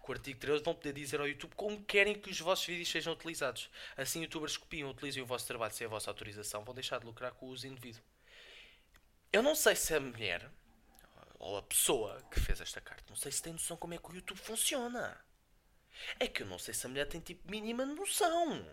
Com 0.00 0.12
o 0.12 0.14
artigo 0.14 0.40
13 0.40 0.64
vão 0.64 0.74
poder 0.74 0.94
dizer 0.94 1.20
ao 1.20 1.28
YouTube 1.28 1.54
como 1.56 1.84
querem 1.84 2.18
que 2.18 2.30
os 2.30 2.40
vossos 2.40 2.64
vídeos 2.64 2.88
sejam 2.88 3.12
utilizados. 3.12 3.68
Assim, 3.98 4.22
youtubers 4.22 4.56
copiam 4.56 4.88
utilizem 4.88 5.22
o 5.22 5.26
vosso 5.26 5.46
trabalho 5.46 5.74
sem 5.74 5.86
a 5.86 5.90
vossa 5.90 6.08
autorização 6.08 6.64
vão 6.64 6.74
deixar 6.74 7.00
de 7.00 7.04
lucrar 7.04 7.32
com 7.32 7.44
o 7.44 7.50
uso 7.50 7.66
indevido. 7.66 8.00
Eu 9.30 9.42
não 9.42 9.54
sei 9.54 9.76
se 9.76 9.94
a 9.94 10.00
mulher 10.00 10.50
ou 11.38 11.58
a 11.58 11.62
pessoa 11.62 12.22
que 12.30 12.40
fez 12.40 12.62
esta 12.62 12.80
carta, 12.80 13.04
não 13.10 13.16
sei 13.16 13.30
se 13.30 13.42
tem 13.42 13.52
noção 13.52 13.76
como 13.76 13.92
é 13.92 13.98
que 13.98 14.10
o 14.10 14.14
YouTube 14.14 14.38
funciona. 14.38 15.22
É 16.18 16.26
que 16.26 16.42
eu 16.42 16.46
não 16.46 16.58
sei 16.58 16.74
se 16.74 16.86
a 16.86 16.88
mulher 16.88 17.06
tem 17.06 17.20
tipo 17.20 17.50
mínima 17.50 17.84
noção. 17.84 18.66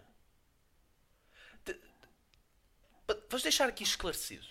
Vamos 3.30 3.44
deixar 3.44 3.70
aqui 3.70 3.84
esclarecido. 3.84 4.46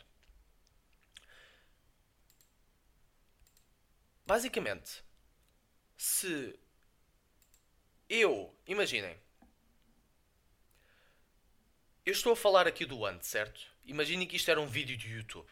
Basicamente, 4.26 5.04
se 5.97 6.59
eu, 8.09 8.54
imaginem, 8.66 9.16
eu 12.04 12.12
estou 12.12 12.33
a 12.33 12.37
falar 12.37 12.66
aqui 12.66 12.85
do 12.85 13.04
Ant, 13.04 13.23
certo? 13.23 13.61
Imaginem 13.85 14.26
que 14.26 14.37
isto 14.37 14.50
era 14.50 14.61
um 14.61 14.66
vídeo 14.66 14.97
de 14.97 15.11
YouTube. 15.12 15.49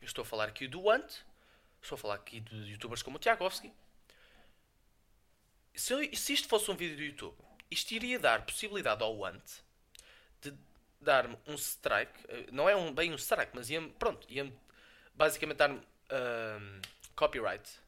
Eu 0.00 0.06
estou 0.06 0.22
a 0.22 0.24
falar 0.24 0.48
aqui 0.48 0.68
do 0.68 0.88
Ant, 0.90 1.24
estou 1.80 1.96
a 1.96 1.98
falar 1.98 2.14
aqui 2.14 2.40
de 2.40 2.70
youtubers 2.70 3.02
como 3.02 3.16
o 3.16 3.20
Tiagovski. 3.20 3.72
Se, 5.74 6.14
se 6.14 6.32
isto 6.34 6.48
fosse 6.48 6.70
um 6.70 6.76
vídeo 6.76 6.96
do 6.96 7.02
YouTube, 7.02 7.36
isto 7.70 7.92
iria 7.92 8.18
dar 8.18 8.44
possibilidade 8.44 9.02
ao 9.02 9.24
Ant 9.24 9.42
de 10.40 10.54
dar-me 11.00 11.36
um 11.46 11.54
strike, 11.54 12.12
eh, 12.28 12.46
não 12.52 12.68
é 12.68 12.76
um, 12.76 12.92
bem 12.92 13.12
um 13.12 13.16
strike, 13.16 13.52
mas 13.54 13.70
ia-me, 13.70 13.90
pronto, 13.90 14.26
ia-me 14.30 14.52
basicamente 15.14 15.58
dar-me 15.58 15.80
copyright, 17.16 17.80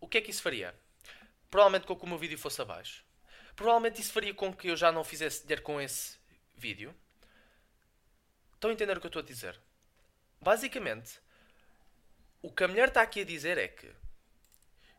o 0.00 0.08
que 0.08 0.18
é 0.18 0.20
que 0.20 0.30
isso 0.30 0.42
faria? 0.42 0.74
Provavelmente 1.50 1.86
com 1.86 1.96
que 1.96 2.04
o 2.04 2.08
meu 2.08 2.18
vídeo 2.18 2.38
fosse 2.38 2.60
abaixo. 2.60 3.04
Provavelmente 3.54 4.00
isso 4.00 4.12
faria 4.12 4.34
com 4.34 4.52
que 4.52 4.68
eu 4.68 4.76
já 4.76 4.92
não 4.92 5.02
fizesse 5.02 5.42
dinheiro 5.42 5.62
com 5.62 5.80
esse 5.80 6.18
vídeo. 6.54 6.94
Estão 8.54 8.70
a 8.70 8.72
entender 8.72 8.96
o 8.96 9.00
que 9.00 9.06
eu 9.06 9.08
estou 9.08 9.22
a 9.22 9.24
dizer? 9.24 9.58
Basicamente, 10.40 11.18
o 12.42 12.52
que 12.52 12.64
a 12.64 12.68
mulher 12.68 12.88
está 12.88 13.02
aqui 13.02 13.20
a 13.20 13.24
dizer 13.24 13.58
é 13.58 13.68
que 13.68 13.90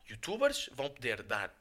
youtubers 0.09 0.69
vão 0.73 0.89
poder 0.89 1.21
dar 1.23 1.53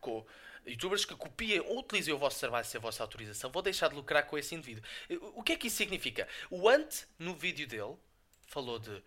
co- 0.00 0.26
youtubers 0.66 1.04
que 1.04 1.14
copiem 1.14 1.60
ou 1.60 1.78
utilizem 1.80 2.12
o 2.12 2.18
vosso 2.18 2.38
serviço 2.38 2.70
sem 2.70 2.78
a 2.78 2.82
vossa 2.82 3.02
autorização 3.02 3.50
vão 3.50 3.62
deixar 3.62 3.88
de 3.88 3.94
lucrar 3.94 4.26
com 4.26 4.36
esse 4.36 4.54
indivíduo. 4.54 4.82
O 5.34 5.42
que 5.42 5.52
é 5.52 5.56
que 5.56 5.68
isso 5.68 5.76
significa? 5.76 6.26
O 6.50 6.68
Ant, 6.68 7.04
no 7.18 7.34
vídeo 7.34 7.66
dele, 7.66 7.96
falou 8.48 8.78
de 8.78 9.02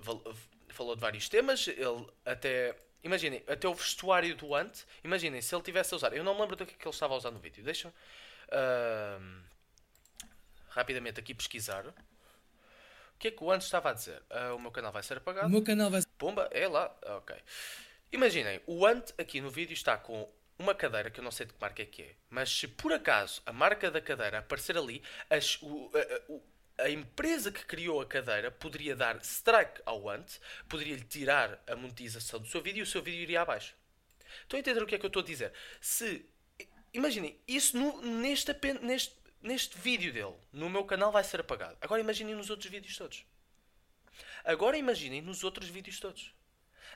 val- 0.00 0.34
falou 0.70 0.94
de 0.94 1.00
vários 1.00 1.28
temas. 1.28 1.68
Ele 1.68 2.06
até 2.24 2.74
imaginem, 3.02 3.42
até 3.46 3.68
o 3.68 3.74
vestuário 3.74 4.34
do 4.34 4.54
Ant, 4.54 4.84
imaginem 5.04 5.42
se 5.42 5.54
ele 5.54 5.62
tivesse 5.62 5.92
a 5.92 5.96
usar. 5.96 6.12
Eu 6.14 6.24
não 6.24 6.34
me 6.34 6.40
lembro 6.40 6.56
do 6.56 6.64
que 6.66 6.72
é 6.74 6.76
que 6.76 6.84
ele 6.88 6.94
estava 6.94 7.14
a 7.14 7.16
usar 7.18 7.30
no 7.30 7.38
vídeo. 7.38 7.62
Deixa 7.62 7.92
rapidamente 10.68 11.20
aqui 11.20 11.34
pesquisar. 11.34 11.84
O 13.14 13.18
que 13.18 13.28
é 13.28 13.30
que 13.30 13.42
o 13.42 13.50
Ant 13.50 13.62
estava 13.62 13.90
a 13.90 13.92
dizer? 13.92 14.22
Ah, 14.30 14.54
o 14.54 14.58
meu 14.58 14.70
canal 14.70 14.92
vai 14.92 15.02
ser 15.02 15.16
apagado. 15.16 15.46
O 15.46 15.50
meu 15.50 15.62
canal 15.62 15.90
vai 15.90 16.02
Pumba, 16.18 16.48
é 16.50 16.68
lá, 16.68 16.94
ok. 17.16 17.34
Imaginem, 18.12 18.60
o 18.66 18.84
Ant 18.86 19.12
aqui 19.18 19.40
no 19.40 19.50
vídeo 19.50 19.72
está 19.74 19.96
com 19.96 20.28
uma 20.58 20.74
cadeira 20.74 21.10
que 21.10 21.18
eu 21.20 21.24
não 21.24 21.30
sei 21.32 21.46
de 21.46 21.52
que 21.52 21.60
marca 21.60 21.82
é 21.82 21.86
que 21.86 22.02
é, 22.02 22.14
mas 22.30 22.48
se 22.50 22.68
por 22.68 22.92
acaso 22.92 23.42
a 23.44 23.52
marca 23.52 23.90
da 23.90 24.00
cadeira 24.00 24.38
aparecer 24.38 24.76
ali, 24.76 25.02
as- 25.28 25.58
o- 25.62 25.90
a, 25.94 26.82
a- 26.82 26.84
a 26.86 26.90
empresa 26.90 27.50
que 27.50 27.64
criou 27.64 28.00
a 28.00 28.06
cadeira 28.06 28.50
poderia 28.50 28.94
dar 28.94 29.16
strike 29.22 29.80
ao 29.86 30.08
Ant, 30.08 30.38
poderia 30.68 30.94
lhe 30.94 31.04
tirar 31.04 31.60
a 31.66 31.74
monetização 31.74 32.38
do 32.40 32.46
seu 32.46 32.60
vídeo 32.60 32.80
e 32.80 32.82
o 32.82 32.86
seu 32.86 33.02
vídeo 33.02 33.20
iria 33.22 33.40
abaixo. 33.42 33.74
Estão 34.42 34.56
a 34.58 34.60
entender 34.60 34.82
o 34.82 34.86
que 34.86 34.94
é 34.94 34.98
que 34.98 35.04
eu 35.06 35.08
estou 35.08 35.22
a 35.22 35.26
dizer? 35.26 35.52
Se. 35.80 36.24
Imaginem, 36.92 37.36
isso 37.48 37.76
no- 37.76 38.00
neste, 38.02 38.52
neste, 38.80 39.16
neste 39.44 39.78
vídeo 39.78 40.12
dele, 40.12 40.34
no 40.52 40.70
meu 40.70 40.84
canal, 40.84 41.12
vai 41.12 41.22
ser 41.22 41.40
apagado. 41.40 41.76
Agora 41.80 42.00
imaginem 42.00 42.34
nos 42.34 42.50
outros 42.50 42.70
vídeos 42.70 42.96
todos. 42.96 43.24
Agora 44.44 44.76
imaginem 44.76 45.20
nos 45.20 45.44
outros 45.44 45.68
vídeos 45.68 46.00
todos. 46.00 46.34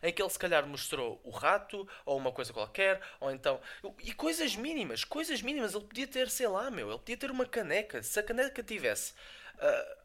Em 0.03 0.13
que 0.13 0.23
ele 0.23 0.31
se 0.31 0.39
calhar 0.39 0.67
mostrou 0.67 1.21
o 1.25 1.31
rato, 1.31 1.89
ou 2.05 2.17
uma 2.17 2.33
coisa 2.33 2.53
qualquer, 2.53 3.01
ou 3.21 3.31
então. 3.31 3.61
E 4.03 4.13
coisas 4.13 4.57
mínimas, 4.57 5.05
coisas 5.05 5.43
mínimas. 5.43 5.75
Ele 5.75 5.85
podia 5.85 6.07
ter, 6.07 6.31
sei 6.31 6.49
lá, 6.49 6.71
meu, 6.71 6.89
ele 6.89 6.99
podia 6.99 7.17
ter 7.17 7.31
uma 7.31 7.45
caneca. 7.45 8.03
Se 8.03 8.19
a 8.19 8.23
caneca 8.23 8.63
tivesse. 8.63 9.15
ah, 9.59 9.99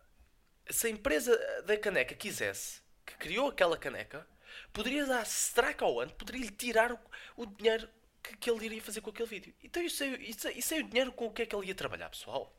se 0.69 0.88
a 0.88 0.89
empresa 0.89 1.38
da 1.63 1.77
caneca 1.77 2.15
quisesse, 2.15 2.81
que 3.05 3.15
criou 3.17 3.50
aquela 3.50 3.77
caneca, 3.77 4.25
poderia 4.71 5.05
dar 5.05 5.25
strike 5.25 5.83
ao 5.83 6.00
ano, 6.00 6.13
poderia 6.13 6.41
lhe 6.41 6.51
tirar 6.51 6.91
o, 6.91 7.00
o 7.35 7.45
dinheiro 7.45 7.89
que, 8.24 8.38
que 8.38 8.50
ele 8.50 8.65
iria 8.65 8.82
fazer 8.82 9.01
com 9.01 9.10
aquele 9.10 9.30
vídeo. 9.30 9.53
Então 9.62 9.84
isso 9.84 10.03
isso, 10.03 10.48
sei 10.62 10.82
o 10.82 10.88
dinheiro 10.88 11.12
com 11.12 11.27
o 11.27 11.34
que 11.34 11.42
é 11.42 11.46
que 11.46 11.56
ele 11.56 11.68
ia 11.68 11.75
trabalhar, 11.75 12.10
pessoal. 12.10 12.56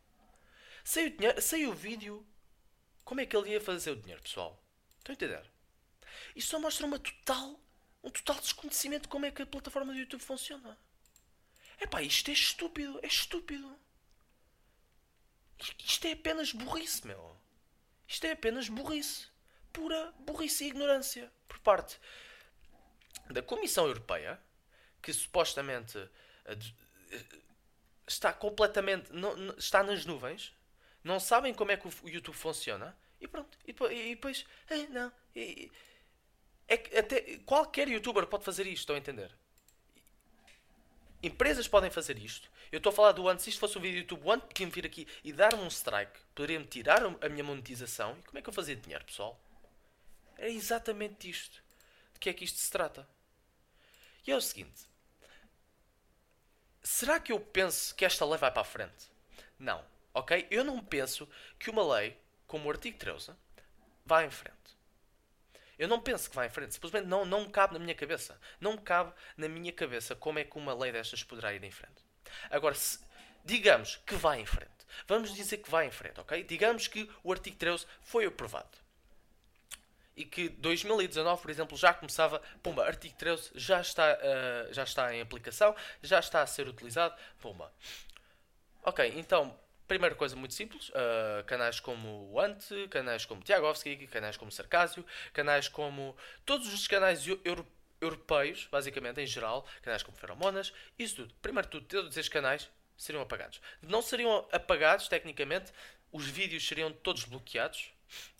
Sei 0.84 1.06
o, 1.06 1.10
dinheiro, 1.16 1.40
sei 1.40 1.66
o 1.66 1.72
vídeo, 1.72 2.26
como 3.04 3.20
é 3.20 3.26
que 3.26 3.36
ele 3.36 3.50
ia 3.50 3.60
fazer 3.60 3.90
o 3.90 3.96
dinheiro, 3.96 4.22
pessoal. 4.22 4.62
Estão 4.98 5.12
a 5.12 5.14
entender? 5.14 5.50
Isto 6.36 6.50
só 6.50 6.58
mostra 6.58 6.86
uma 6.86 6.98
total, 6.98 7.58
um 8.02 8.10
total 8.10 8.36
desconhecimento 8.36 9.02
de 9.02 9.08
como 9.08 9.26
é 9.26 9.30
que 9.30 9.42
a 9.42 9.46
plataforma 9.46 9.92
do 9.92 9.98
YouTube 9.98 10.20
funciona. 10.20 10.78
Epá, 11.80 12.02
isto 12.02 12.30
é 12.30 12.34
estúpido, 12.34 13.00
é 13.02 13.06
estúpido. 13.06 13.78
Isto 15.78 16.06
é 16.06 16.12
apenas 16.12 16.52
burrice, 16.52 17.06
meu. 17.06 17.36
Isto 18.06 18.26
é 18.26 18.32
apenas 18.32 18.68
burrice. 18.68 19.26
Pura 19.72 20.12
burrice 20.20 20.64
e 20.64 20.68
ignorância. 20.68 21.32
Por 21.48 21.58
parte 21.60 21.98
da 23.30 23.42
Comissão 23.42 23.86
Europeia, 23.86 24.40
que 25.04 25.12
supostamente 25.12 25.98
eh, 26.46 26.56
eh, 27.10 27.24
está 28.06 28.32
completamente. 28.32 29.12
não- 29.12 29.54
está 29.58 29.82
nas 29.82 30.04
nuvens. 30.06 30.52
Não 31.02 31.20
sabem 31.20 31.52
como 31.52 31.70
é 31.72 31.76
que 31.76 31.86
o 31.86 32.08
YouTube 32.08 32.34
funciona. 32.34 32.96
E 33.20 33.28
pronto. 33.28 33.58
E 33.66 33.72
depois. 34.14 34.46
Não. 34.90 35.12
e- 35.36 35.70
é 36.66 36.78
que 36.78 36.96
até 36.96 37.36
qualquer 37.44 37.86
youtuber 37.88 38.26
pode 38.26 38.42
fazer 38.44 38.66
isto, 38.66 38.80
estão 38.80 38.96
a 38.96 38.98
entender? 38.98 39.30
Empresas 41.22 41.68
podem 41.68 41.90
fazer 41.90 42.18
isto. 42.18 42.50
Eu 42.72 42.78
estou 42.78 42.90
a 42.90 42.94
falar 42.94 43.12
do 43.12 43.28
antes, 43.28 43.44
se 43.44 43.50
isto 43.50 43.60
fosse 43.60 43.76
um 43.76 43.80
vídeo 43.82 43.96
do 43.96 44.00
YouTube, 44.14 44.26
o 44.26 44.32
Ant 44.32 44.40
podia-me 44.46 44.72
vir 44.72 44.86
aqui 44.86 45.06
e 45.22 45.32
dar-me 45.32 45.62
um 45.62 45.68
strike, 45.68 46.18
poderia-me 46.34 46.66
tirar 46.66 47.02
a 47.04 47.28
minha 47.28 47.44
monetização. 47.44 48.16
E 48.18 48.22
como 48.22 48.38
é 48.38 48.42
que 48.42 48.48
eu 48.48 48.52
fazia 48.52 48.74
dinheiro, 48.76 49.04
pessoal? 49.04 49.38
É 50.38 50.50
exatamente 50.50 51.28
isto. 51.28 51.62
De 52.14 52.18
que 52.20 52.28
é 52.30 52.32
que 52.32 52.44
isto 52.44 52.58
se 52.58 52.70
trata? 52.70 53.06
E 54.26 54.32
é 54.32 54.36
o 54.36 54.40
seguinte: 54.40 54.84
será 56.84 57.18
que 57.18 57.32
eu 57.32 57.40
penso 57.40 57.94
que 57.94 58.04
esta 58.04 58.24
lei 58.24 58.38
vai 58.38 58.50
para 58.52 58.60
a 58.60 58.64
frente? 58.64 59.10
Não, 59.58 59.84
ok? 60.12 60.46
Eu 60.50 60.62
não 60.62 60.78
penso 60.84 61.28
que 61.58 61.70
uma 61.70 61.96
lei, 61.96 62.16
como 62.46 62.68
o 62.68 62.70
artigo 62.70 62.98
13, 62.98 63.32
vá 64.04 64.22
em 64.24 64.30
frente. 64.30 64.54
Eu 65.78 65.88
não 65.88 66.00
penso 66.00 66.30
que 66.30 66.36
vai 66.36 66.46
em 66.46 66.50
frente. 66.50 66.74
Simplesmente 66.74 67.06
não, 67.06 67.24
não 67.24 67.50
cabe 67.50 67.72
na 67.72 67.80
minha 67.80 67.94
cabeça. 67.94 68.38
Não 68.60 68.76
cabe 68.76 69.12
na 69.36 69.48
minha 69.48 69.72
cabeça 69.72 70.14
como 70.14 70.38
é 70.38 70.44
que 70.44 70.56
uma 70.56 70.74
lei 70.74 70.92
destas 70.92 71.24
poderá 71.24 71.52
ir 71.52 71.64
em 71.64 71.70
frente. 71.70 72.04
Agora, 72.50 72.74
se, 72.74 73.00
digamos 73.44 73.96
que 74.06 74.14
vai 74.14 74.40
em 74.40 74.46
frente. 74.46 74.70
Vamos 75.08 75.34
dizer 75.34 75.58
que 75.58 75.70
vai 75.70 75.86
em 75.86 75.90
frente, 75.90 76.20
ok? 76.20 76.44
Digamos 76.44 76.86
que 76.86 77.10
o 77.24 77.32
artigo 77.32 77.56
13 77.56 77.86
foi 78.02 78.26
aprovado. 78.26 78.83
E 80.16 80.24
que 80.24 80.48
2019, 80.48 81.42
por 81.42 81.50
exemplo, 81.50 81.76
já 81.76 81.92
começava, 81.92 82.40
pumba, 82.62 82.84
artigo 82.86 83.14
13 83.16 83.50
já 83.54 83.80
está, 83.80 84.12
ah, 84.12 84.72
já 84.72 84.84
está 84.84 85.14
em 85.14 85.20
aplicação, 85.20 85.74
já 86.02 86.20
está 86.20 86.40
a 86.42 86.46
ser 86.46 86.68
utilizado, 86.68 87.14
pumba. 87.40 87.72
Ok, 88.82 89.12
então, 89.16 89.58
primeira 89.88 90.14
coisa 90.14 90.36
muito 90.36 90.54
simples, 90.54 90.90
ah, 90.94 91.42
canais 91.46 91.80
como 91.80 92.30
o 92.32 92.40
Ante, 92.40 92.86
canais 92.88 93.24
como 93.24 93.42
Tiagovski, 93.42 94.06
canais 94.06 94.36
como 94.36 94.52
Sarcásio, 94.52 95.04
canais 95.32 95.68
como 95.68 96.16
todos 96.44 96.72
os 96.72 96.86
canais 96.86 97.26
eu- 97.26 97.40
euro- 97.44 97.66
europeus, 98.00 98.68
basicamente, 98.70 99.20
em 99.20 99.26
geral, 99.26 99.66
canais 99.82 100.02
como 100.02 100.16
Feromonas, 100.16 100.72
isso 100.98 101.16
tudo. 101.16 101.34
Primeiro 101.40 101.68
tudo, 101.68 101.86
todos 101.86 102.16
esses 102.16 102.28
canais 102.28 102.68
seriam 102.96 103.22
apagados. 103.22 103.60
Não 103.82 104.02
seriam 104.02 104.46
apagados, 104.52 105.08
tecnicamente, 105.08 105.72
os 106.12 106.26
vídeos 106.28 106.66
seriam 106.66 106.92
todos 106.92 107.24
bloqueados, 107.24 107.90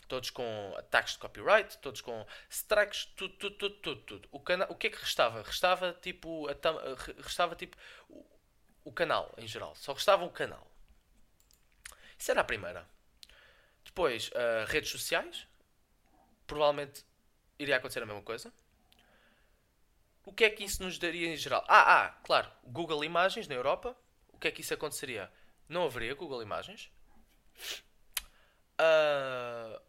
todos 0.07 0.31
com 0.31 0.75
ataques 0.77 1.15
de 1.15 1.19
copyright, 1.19 1.79
todos 1.79 2.01
com 2.01 2.27
strikes, 2.49 3.07
tudo, 3.17 3.35
tudo, 3.37 3.57
tudo, 3.57 3.75
tudo, 3.77 4.01
tudo. 4.03 4.29
O, 4.33 4.41
cana 4.41 4.67
o 4.71 4.75
que 4.75 4.87
é 4.89 4.91
que 4.91 4.99
restava? 4.99 5.43
Restava 5.43 5.93
tipo, 6.01 6.47
re- 6.47 7.17
restava 7.23 7.55
tipo 7.57 7.77
o, 8.09 8.25
o 8.85 8.93
canal 8.93 9.33
em 9.39 9.47
geral. 9.47 9.75
Só 9.75 9.93
restava 9.93 10.25
o 10.25 10.31
canal. 10.31 10.67
Isso 12.19 12.31
era 12.31 12.41
a 12.41 12.45
primeira. 12.45 12.87
Depois, 13.85 14.31
ah, 14.35 14.65
redes 14.67 14.91
sociais. 14.91 15.47
Provavelmente 16.47 17.05
iria 17.59 17.77
acontecer 17.77 18.03
a 18.03 18.07
mesma 18.07 18.23
coisa. 18.23 18.53
O 20.25 20.33
que 20.33 20.45
é 20.45 20.51
que 20.51 20.65
isso 20.65 20.83
nos 20.83 20.99
daria 20.99 21.29
em 21.29 21.37
geral? 21.37 21.65
Ah, 21.69 22.05
ah, 22.05 22.11
claro, 22.25 22.51
Google 22.65 23.05
Imagens 23.05 23.47
na 23.49 23.55
Europa. 23.55 23.97
O 24.33 24.39
que 24.39 24.49
é 24.49 24.51
que 24.51 24.61
isso 24.63 24.75
aconteceria? 24.75 25.31
Não 25.69 25.85
haveria 25.85 26.15
Google 26.15 26.43
Imagens. 26.43 26.91
Ah, 28.79 29.81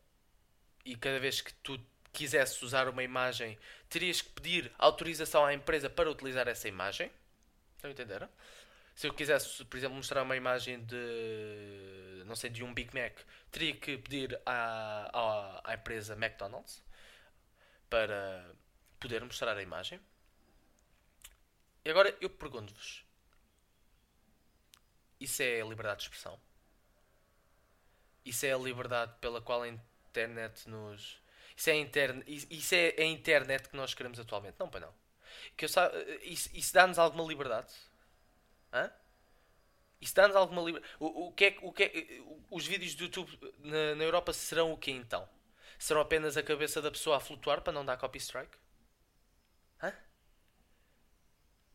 e 0.85 0.95
cada 0.95 1.19
vez 1.19 1.41
que 1.41 1.53
tu 1.55 1.79
quisesses 2.13 2.61
usar 2.61 2.87
uma 2.87 3.03
imagem, 3.03 3.57
terias 3.89 4.21
que 4.21 4.29
pedir 4.29 4.71
autorização 4.77 5.45
à 5.45 5.53
empresa 5.53 5.89
para 5.89 6.09
utilizar 6.09 6.47
essa 6.47 6.67
imagem. 6.67 7.11
Estão 7.75 7.89
a 7.89 7.91
entender? 7.91 8.29
Se 8.95 9.07
eu 9.07 9.13
quisesse, 9.13 9.65
por 9.65 9.75
exemplo, 9.75 9.97
mostrar 9.97 10.23
uma 10.23 10.37
imagem 10.37 10.85
de, 10.85 12.23
não 12.25 12.35
sei, 12.35 12.49
de 12.49 12.63
um 12.63 12.73
Big 12.73 12.95
Mac, 12.95 13.17
teria 13.51 13.75
que 13.75 13.97
pedir 13.97 14.39
à, 14.45 15.09
à, 15.13 15.71
à 15.71 15.73
empresa 15.73 16.13
McDonald's 16.13 16.81
para 17.89 18.55
poder 18.99 19.21
mostrar 19.23 19.57
a 19.57 19.61
imagem. 19.61 19.99
E 21.83 21.89
agora 21.89 22.15
eu 22.21 22.29
pergunto-vos: 22.29 23.05
isso 25.19 25.41
é 25.41 25.59
liberdade 25.61 25.97
de 25.97 26.03
expressão? 26.03 26.39
Isso 28.23 28.45
é 28.45 28.53
a 28.53 28.57
liberdade 28.57 29.13
pela 29.19 29.41
qual 29.41 29.65
internet 30.15 30.69
nos. 30.69 31.19
Isso 31.55 31.69
é 31.69 31.75
interne... 31.75 32.23
isso 32.27 32.75
é 32.75 32.95
a 32.97 33.05
internet 33.05 33.69
que 33.69 33.75
nós 33.75 33.93
queremos 33.93 34.19
atualmente? 34.19 34.55
Não, 34.59 34.69
pai, 34.69 34.81
não. 34.81 34.93
Que 35.55 35.65
eu 35.65 35.69
sa... 35.69 35.91
Isso, 36.21 36.49
isso 36.53 36.73
dá-nos 36.73 36.97
alguma 36.97 37.23
liberdade? 37.27 37.73
Hã? 38.73 38.91
Isso 40.01 40.15
dá-nos 40.15 40.35
alguma 40.35 40.61
liberdade? 40.61 40.93
O, 40.99 41.27
o, 41.27 41.31
que 41.33 41.45
é, 41.45 41.57
o 41.61 41.71
que 41.71 41.83
é... 41.83 41.91
Os 42.51 42.65
vídeos 42.65 42.95
do 42.95 43.03
YouTube 43.03 43.53
na, 43.59 43.95
na 43.95 44.03
Europa 44.03 44.33
serão 44.33 44.71
o 44.71 44.77
que 44.77 44.91
então? 44.91 45.27
Serão 45.77 46.01
apenas 46.01 46.37
a 46.37 46.43
cabeça 46.43 46.81
da 46.81 46.91
pessoa 46.91 47.17
a 47.17 47.19
flutuar 47.19 47.61
para 47.61 47.73
não 47.73 47.85
dar 47.85 47.97
copy 47.97 48.17
strike? 48.17 48.57
Hã? 49.81 49.93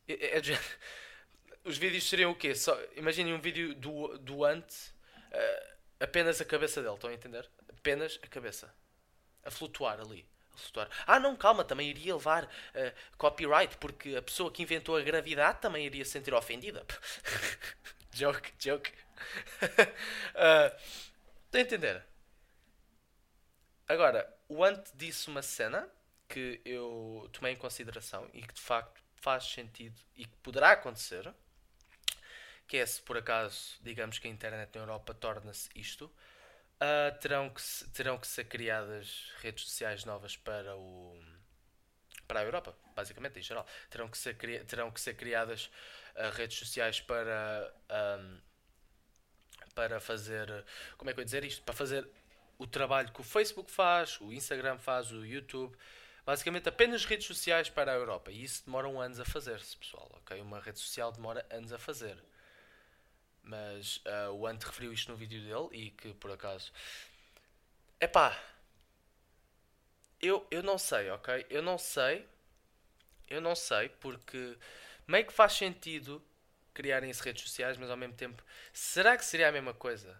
É, 0.07 0.37
é 0.37 0.43
género- 0.43 0.63
os 1.63 1.77
vídeos 1.77 2.07
seriam 2.07 2.31
o 2.31 2.35
quê? 2.35 2.55
Só, 2.55 2.77
imaginem 2.95 3.33
um 3.33 3.41
vídeo 3.41 3.75
do, 3.75 4.17
do 4.17 4.43
Ant, 4.43 4.65
uh, 4.65 5.70
apenas 6.01 6.41
a 6.41 6.45
cabeça 6.45 6.81
dele, 6.81 6.95
estão 6.95 7.09
a 7.09 7.13
entender? 7.13 7.49
Apenas 7.69 8.19
a 8.21 8.27
cabeça. 8.27 8.73
A 9.43 9.51
flutuar 9.51 9.99
ali. 9.99 10.27
A 10.53 10.57
flutuar. 10.57 10.89
Ah, 11.05 11.19
não, 11.19 11.35
calma, 11.35 11.63
também 11.63 11.89
iria 11.89 12.15
levar 12.15 12.45
uh, 12.45 13.17
copyright, 13.17 13.77
porque 13.77 14.15
a 14.15 14.21
pessoa 14.21 14.51
que 14.51 14.63
inventou 14.63 14.97
a 14.97 15.01
gravidade 15.01 15.61
também 15.61 15.85
iria 15.85 16.03
se 16.03 16.11
sentir 16.11 16.33
ofendida. 16.33 16.85
joke, 18.11 18.51
joke. 18.59 18.91
uh, 18.91 20.75
estão 21.45 21.59
a 21.59 21.61
entender? 21.61 22.03
Agora, 23.87 24.31
o 24.47 24.63
Ant 24.63 24.89
disse 24.95 25.27
uma 25.27 25.41
cena 25.41 25.89
que 26.27 26.61
eu 26.63 27.29
tomei 27.33 27.53
em 27.53 27.57
consideração 27.57 28.29
e 28.33 28.41
que 28.41 28.53
de 28.53 28.61
facto 28.61 29.01
faz 29.15 29.43
sentido 29.43 29.99
e 30.15 30.25
que 30.25 30.35
poderá 30.37 30.71
acontecer, 30.71 31.31
que 32.71 32.77
é 32.77 32.85
se 32.85 33.01
por 33.01 33.17
acaso, 33.17 33.77
digamos 33.81 34.17
que 34.17 34.29
a 34.29 34.31
internet 34.31 34.73
na 34.73 34.81
Europa 34.83 35.13
torna-se 35.13 35.69
isto, 35.75 36.05
uh, 36.05 37.19
terão, 37.19 37.49
que 37.49 37.61
se, 37.61 37.85
terão 37.89 38.17
que 38.17 38.25
ser 38.25 38.45
criadas 38.45 39.29
redes 39.41 39.65
sociais 39.65 40.05
novas 40.05 40.37
para 40.37 40.73
o 40.77 41.21
para 42.25 42.39
a 42.39 42.43
Europa, 42.43 42.73
basicamente, 42.95 43.37
em 43.39 43.41
geral. 43.41 43.67
Terão 43.89 44.07
que 44.07 44.17
ser, 44.17 44.37
terão 44.65 44.89
que 44.89 45.01
ser 45.01 45.15
criadas 45.15 45.69
uh, 46.15 46.29
redes 46.33 46.59
sociais 46.59 47.01
para 47.01 47.73
um, 48.21 48.39
para 49.75 49.99
fazer 49.99 50.47
como 50.97 51.09
é 51.09 51.13
que 51.13 51.19
eu 51.19 51.23
ia 51.23 51.25
dizer 51.25 51.43
isto? 51.43 51.61
Para 51.63 51.73
fazer 51.73 52.07
o 52.57 52.65
trabalho 52.65 53.11
que 53.11 53.19
o 53.19 53.23
Facebook 53.23 53.69
faz, 53.69 54.17
o 54.21 54.31
Instagram 54.31 54.77
faz, 54.77 55.11
o 55.11 55.25
YouTube 55.25 55.75
Basicamente 56.25 56.69
apenas 56.69 57.03
redes 57.03 57.25
sociais 57.25 57.69
para 57.69 57.91
a 57.91 57.95
Europa. 57.95 58.31
E 58.31 58.43
isso 58.43 58.63
demora 58.65 58.87
um 58.87 59.01
anos 59.01 59.19
a 59.19 59.25
fazer-se, 59.25 59.75
pessoal. 59.75 60.09
ok? 60.17 60.39
Uma 60.39 60.59
rede 60.59 60.79
social 60.79 61.11
demora 61.11 61.45
anos 61.49 61.73
a 61.73 61.79
fazer. 61.79 62.15
Mas 63.51 63.97
uh, 63.97 64.31
o 64.31 64.47
Ant 64.47 64.63
referiu 64.63 64.93
isto 64.93 65.11
no 65.11 65.17
vídeo 65.17 65.41
dele 65.41 65.85
e 65.85 65.91
que 65.91 66.13
por 66.13 66.31
acaso. 66.31 66.71
Epá. 67.99 68.41
Eu, 70.21 70.47
eu 70.49 70.63
não 70.63 70.77
sei, 70.77 71.09
ok? 71.09 71.45
Eu 71.49 71.61
não 71.61 71.77
sei. 71.77 72.25
Eu 73.29 73.41
não 73.41 73.53
sei 73.53 73.89
porque 73.89 74.57
meio 75.05 75.25
que 75.25 75.33
faz 75.33 75.51
sentido 75.53 76.23
criarem-se 76.73 77.21
redes 77.21 77.43
sociais, 77.43 77.77
mas 77.77 77.89
ao 77.89 77.97
mesmo 77.97 78.15
tempo. 78.15 78.41
Será 78.71 79.17
que 79.17 79.25
seria 79.25 79.49
a 79.49 79.51
mesma 79.51 79.73
coisa? 79.73 80.17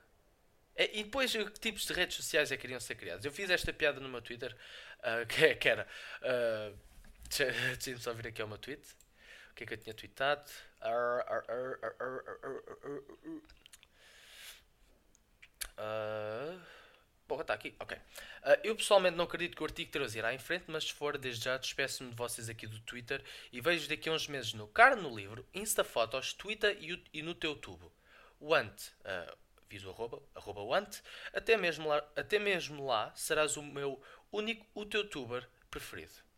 É, 0.76 1.00
e 1.00 1.04
depois, 1.06 1.32
que 1.32 1.52
tipos 1.52 1.86
de 1.86 1.94
redes 1.94 2.18
sociais 2.18 2.52
é 2.52 2.58
que 2.58 2.66
iriam 2.68 2.82
ser 2.82 2.96
criados? 2.96 3.26
Eu 3.26 3.32
fiz 3.32 3.50
esta 3.50 3.72
piada 3.72 4.02
no 4.02 4.10
meu 4.10 4.22
Twitter, 4.22 4.54
uh, 5.00 5.26
que, 5.34 5.56
que, 5.56 5.70
era. 5.70 5.88
Uh, 6.22 6.92
Deixa-me 7.30 7.98
só 7.98 8.14
vir 8.14 8.28
aqui 8.28 8.42
ao 8.42 8.48
meu 8.50 8.58
tweet. 8.58 8.82
Que 9.62 9.66
é 9.66 9.68
que 9.68 9.74
eu 9.76 9.78
tinha 9.78 9.94
tweetado? 9.94 10.50
Uh, 15.78 16.60
Porra, 17.28 17.44
está 17.44 17.54
aqui, 17.54 17.76
ok. 17.80 17.96
Uh, 17.96 18.02
eu 18.64 18.76
pessoalmente 18.76 19.16
não 19.16 19.26
acredito 19.26 19.56
que 19.56 19.62
o 19.62 19.66
artigo 19.66 19.92
13 19.92 20.18
irá 20.18 20.34
em 20.34 20.40
frente, 20.40 20.66
mas 20.68 20.86
se 20.86 20.94
for, 20.94 21.16
desde 21.16 21.46
já 21.46 21.58
despeço-me 21.58 22.10
de 22.10 22.16
vocês 22.16 22.50
aqui 22.50 22.66
do 22.66 22.80
Twitter 22.80 23.24
e 23.52 23.62
vejo 23.62 23.88
daqui 23.88 24.10
a 24.10 24.14
uns 24.14 24.28
meses 24.28 24.54
no 24.54 24.68
Car 24.68 24.96
no 24.96 25.16
livro, 25.16 25.48
Insta 25.54 25.84
Fotos, 25.84 26.34
Twitter 26.34 26.76
e, 26.82 27.04
e 27.14 27.22
no 27.22 27.36
teu 27.36 27.56
tubo. 27.56 27.94
O 28.40 28.56
ant, 28.56 28.90
uh, 29.02 29.38
fiz 29.70 29.84
o 29.86 29.92
arroba, 29.92 30.24
arroba 30.34 30.62
want, 30.62 31.02
até 31.34 31.56
mesmo, 31.56 31.88
lá, 31.88 31.98
até 32.16 32.40
mesmo 32.40 32.84
lá 32.84 33.14
serás 33.16 33.56
o 33.58 33.62
meu 33.62 34.02
único 34.32 34.66
o 34.74 34.88
teu 34.88 35.08
tuber 35.08 35.48
preferido. 35.70 36.31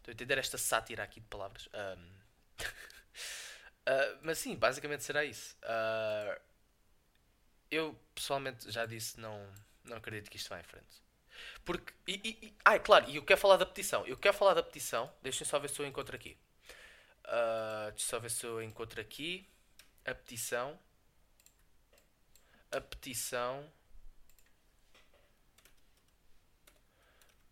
Estou 0.00 0.10
a 0.10 0.14
entender 0.14 0.38
esta 0.38 0.58
sátira 0.58 1.02
aqui 1.02 1.20
de 1.20 1.26
palavras. 1.26 1.68
Um, 1.72 2.02
uh, 2.02 2.66
ah, 3.86 4.18
mas 4.22 4.38
sim, 4.38 4.56
basicamente 4.56 5.04
será 5.04 5.24
isso. 5.24 5.56
Uh, 5.62 6.40
eu 7.70 7.98
pessoalmente 8.14 8.70
já 8.70 8.84
disse, 8.84 9.20
não, 9.20 9.46
não 9.84 9.98
acredito 9.98 10.30
que 10.30 10.36
isto 10.36 10.48
vá 10.48 10.58
em 10.58 10.64
frente. 10.64 11.02
Porque. 11.64 11.92
E, 12.06 12.20
e, 12.24 12.46
e, 12.46 12.54
ah, 12.64 12.78
claro, 12.78 13.08
e 13.08 13.16
eu 13.16 13.24
quero 13.24 13.40
falar 13.40 13.56
da 13.56 13.66
petição. 13.66 14.06
Eu 14.06 14.16
quero 14.16 14.36
falar 14.36 14.54
da 14.54 14.62
petição. 14.62 15.12
Deixem 15.22 15.46
só 15.46 15.58
ver 15.58 15.70
se 15.70 15.80
eu 15.80 15.86
encontro 15.86 16.16
aqui. 16.16 16.36
Uh, 17.24 17.90
deixa 17.90 18.06
só 18.06 18.18
ver 18.18 18.30
se 18.30 18.44
eu 18.44 18.62
encontro 18.62 19.00
aqui 19.00 19.46
a 20.04 20.14
petição 20.14 20.78
a 22.72 22.80
petição. 22.80 23.68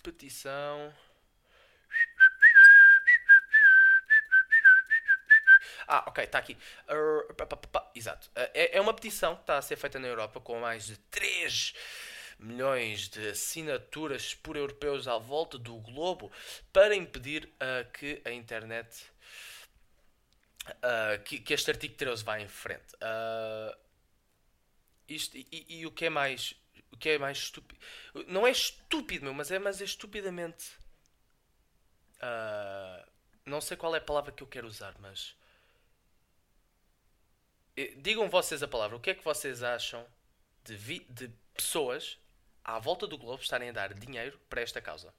Petição. 0.02 0.94
Ah, 5.88 6.04
ok, 6.06 6.22
está 6.22 6.38
aqui. 6.38 6.56
Uh, 6.86 7.88
exato. 7.94 8.28
Uh, 8.28 8.50
é, 8.52 8.76
é 8.76 8.80
uma 8.80 8.92
petição 8.92 9.34
que 9.34 9.40
está 9.40 9.56
a 9.56 9.62
ser 9.62 9.76
feita 9.76 9.98
na 9.98 10.06
Europa 10.06 10.38
com 10.38 10.60
mais 10.60 10.86
de 10.86 10.96
3 11.10 11.74
milhões 12.38 13.08
de 13.08 13.30
assinaturas 13.30 14.34
por 14.34 14.56
europeus 14.56 15.08
à 15.08 15.18
volta 15.18 15.58
do 15.58 15.76
globo 15.78 16.30
para 16.72 16.94
impedir 16.94 17.46
uh, 17.54 17.90
que 17.92 18.22
a 18.24 18.30
internet. 18.30 19.04
Uh, 20.68 21.22
que, 21.24 21.40
que, 21.40 21.54
este 21.54 21.70
artigo 21.70 21.94
13 21.94 22.22
vá 22.22 22.38
em 22.38 22.48
frente. 22.48 22.94
Uh, 22.96 23.76
isto, 25.08 25.36
e, 25.36 25.66
e, 25.68 25.86
o 25.86 25.90
que 25.90 26.04
é 26.04 26.10
mais. 26.10 26.54
O 26.92 26.96
que 26.96 27.10
é 27.10 27.18
mais 27.18 27.38
estúpido. 27.38 27.80
Não 28.26 28.46
é 28.46 28.50
estúpido, 28.50 29.24
meu, 29.24 29.34
mas 29.34 29.50
é, 29.50 29.58
mas 29.58 29.80
é 29.80 29.84
estupidamente. 29.84 30.72
Não 33.46 33.60
sei 33.60 33.76
qual 33.76 33.94
é 33.94 33.98
a 33.98 34.02
palavra 34.02 34.32
que 34.32 34.42
eu 34.42 34.46
quero 34.46 34.66
usar, 34.66 34.94
mas. 34.98 35.37
Eh, 37.78 37.94
digam 37.96 38.28
vocês 38.28 38.60
a 38.60 38.66
palavra. 38.66 38.96
O 38.96 39.00
que 39.00 39.10
é 39.10 39.14
que 39.14 39.24
vocês 39.24 39.62
acham 39.62 40.04
de, 40.64 40.74
vi, 40.74 41.06
de 41.08 41.30
pessoas 41.54 42.18
à 42.64 42.76
volta 42.80 43.06
do 43.06 43.16
globo 43.16 43.40
estarem 43.40 43.68
a 43.68 43.72
dar 43.72 43.94
dinheiro 43.94 44.36
para 44.50 44.60
esta 44.60 44.80
causa? 44.80 45.14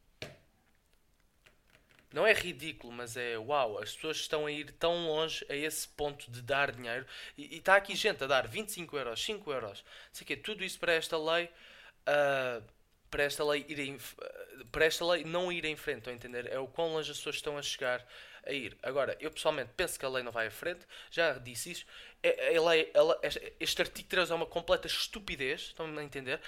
não 2.11 2.25
é 2.25 2.33
ridículo, 2.33 2.91
mas 2.91 3.15
é 3.15 3.37
uau, 3.37 3.77
as 3.77 3.93
pessoas 3.93 4.17
estão 4.17 4.47
a 4.47 4.51
ir 4.51 4.71
tão 4.73 5.05
longe 5.05 5.45
a 5.47 5.55
esse 5.55 5.87
ponto 5.89 6.29
de 6.31 6.41
dar 6.41 6.71
dinheiro 6.71 7.05
e 7.37 7.57
está 7.57 7.75
aqui 7.75 7.95
gente 7.95 8.23
a 8.23 8.27
dar 8.27 8.47
25 8.47 8.97
euros, 8.97 9.23
5 9.23 9.51
euros, 9.51 9.85
sei 10.11 10.25
que 10.25 10.35
tudo 10.35 10.63
isso 10.63 10.79
para 10.79 10.93
esta 10.93 11.19
lei, 11.19 11.45
uh, 11.45 12.63
para 13.11 13.23
esta 13.23 13.43
lei 13.43 13.63
ir 13.69 13.79
em, 13.79 13.95
uh, 13.95 14.65
para 14.71 14.85
esta 14.85 15.05
lei 15.05 15.23
não 15.23 15.51
ir 15.51 15.65
em 15.65 15.75
frente, 15.75 15.99
estão 15.99 16.11
a 16.11 16.15
entender? 16.15 16.47
É 16.47 16.57
o 16.57 16.67
quão 16.67 16.93
longe 16.93 17.11
as 17.11 17.17
pessoas 17.17 17.35
estão 17.35 17.55
a 17.59 17.61
chegar 17.61 18.03
a 18.45 18.51
ir. 18.51 18.77
Agora, 18.83 19.17
eu 19.19 19.31
pessoalmente 19.31 19.71
penso 19.75 19.99
que 19.99 20.05
a 20.05 20.09
lei 20.09 20.23
não 20.23 20.31
vai 20.31 20.47
à 20.47 20.51
frente, 20.51 20.85
já 21.11 21.33
disse 21.33 21.71
isso. 21.71 21.85
É, 22.21 22.59
lei, 22.59 22.91
ela, 22.93 23.19
este 23.59 23.81
artigo 23.81 24.07
3 24.09 24.31
é 24.31 24.35
uma 24.35 24.45
completa 24.45 24.87
estupidez, 24.87 25.61
estão 25.61 25.85
a 25.85 26.03
entender? 26.03 26.41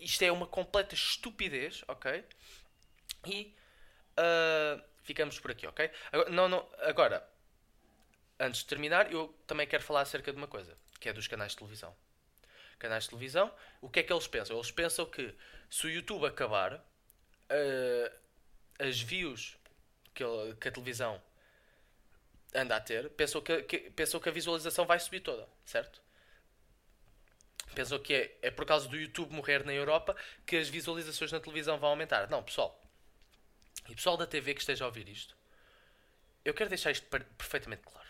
Isto 0.00 0.22
é 0.22 0.32
uma 0.32 0.46
completa 0.46 0.94
estupidez, 0.94 1.82
ok? 1.88 2.24
E 3.26 3.54
Uh, 4.18 4.82
ficamos 5.04 5.38
por 5.38 5.52
aqui, 5.52 5.66
ok? 5.66 5.88
Agora, 6.10 6.30
não, 6.30 6.48
não, 6.48 6.68
agora, 6.78 7.26
antes 8.38 8.62
de 8.62 8.66
terminar, 8.66 9.12
eu 9.12 9.32
também 9.46 9.66
quero 9.66 9.82
falar 9.82 10.00
acerca 10.00 10.32
de 10.32 10.38
uma 10.38 10.48
coisa, 10.48 10.76
que 10.98 11.08
é 11.08 11.12
dos 11.12 11.28
canais 11.28 11.52
de 11.52 11.58
televisão. 11.58 11.94
Canais 12.80 13.04
de 13.04 13.10
televisão, 13.10 13.52
o 13.80 13.88
que 13.88 14.00
é 14.00 14.02
que 14.02 14.12
eles 14.12 14.26
pensam? 14.26 14.56
Eles 14.56 14.72
pensam 14.72 15.06
que 15.06 15.32
se 15.70 15.86
o 15.86 15.90
YouTube 15.90 16.26
acabar, 16.26 16.74
uh, 16.74 18.12
as 18.80 19.00
views 19.00 19.56
que, 20.18 20.54
que, 20.60 20.68
a 20.68 20.72
televisão 20.72 21.22
anda 22.54 22.76
a 22.76 22.80
ter, 22.80 23.08
pensam 23.10 23.40
que, 23.40 23.62
que, 23.62 23.78
pensam 23.90 24.18
que 24.18 24.28
a 24.28 24.32
visualização 24.32 24.84
vai 24.84 24.98
subir 24.98 25.20
toda, 25.20 25.48
certo? 25.64 26.02
Pensam 27.74 27.98
que 28.00 28.14
é, 28.14 28.38
é 28.42 28.50
por 28.50 28.66
causa 28.66 28.88
do 28.88 28.96
YouTube 28.96 29.32
morrer 29.32 29.64
na 29.64 29.72
Europa 29.72 30.16
que 30.44 30.56
as 30.56 30.68
visualizações 30.68 31.30
na 31.30 31.38
televisão 31.38 31.78
vão 31.78 31.90
aumentar. 31.90 32.28
Não, 32.28 32.42
pessoal, 32.42 32.82
e 33.88 33.94
pessoal 33.94 34.16
da 34.16 34.26
TV 34.26 34.54
que 34.54 34.60
esteja 34.60 34.84
a 34.84 34.88
ouvir 34.88 35.08
isto, 35.08 35.36
eu 36.44 36.52
quero 36.52 36.68
deixar 36.68 36.90
isto 36.90 37.06
perfeitamente 37.06 37.82
claro. 37.82 38.08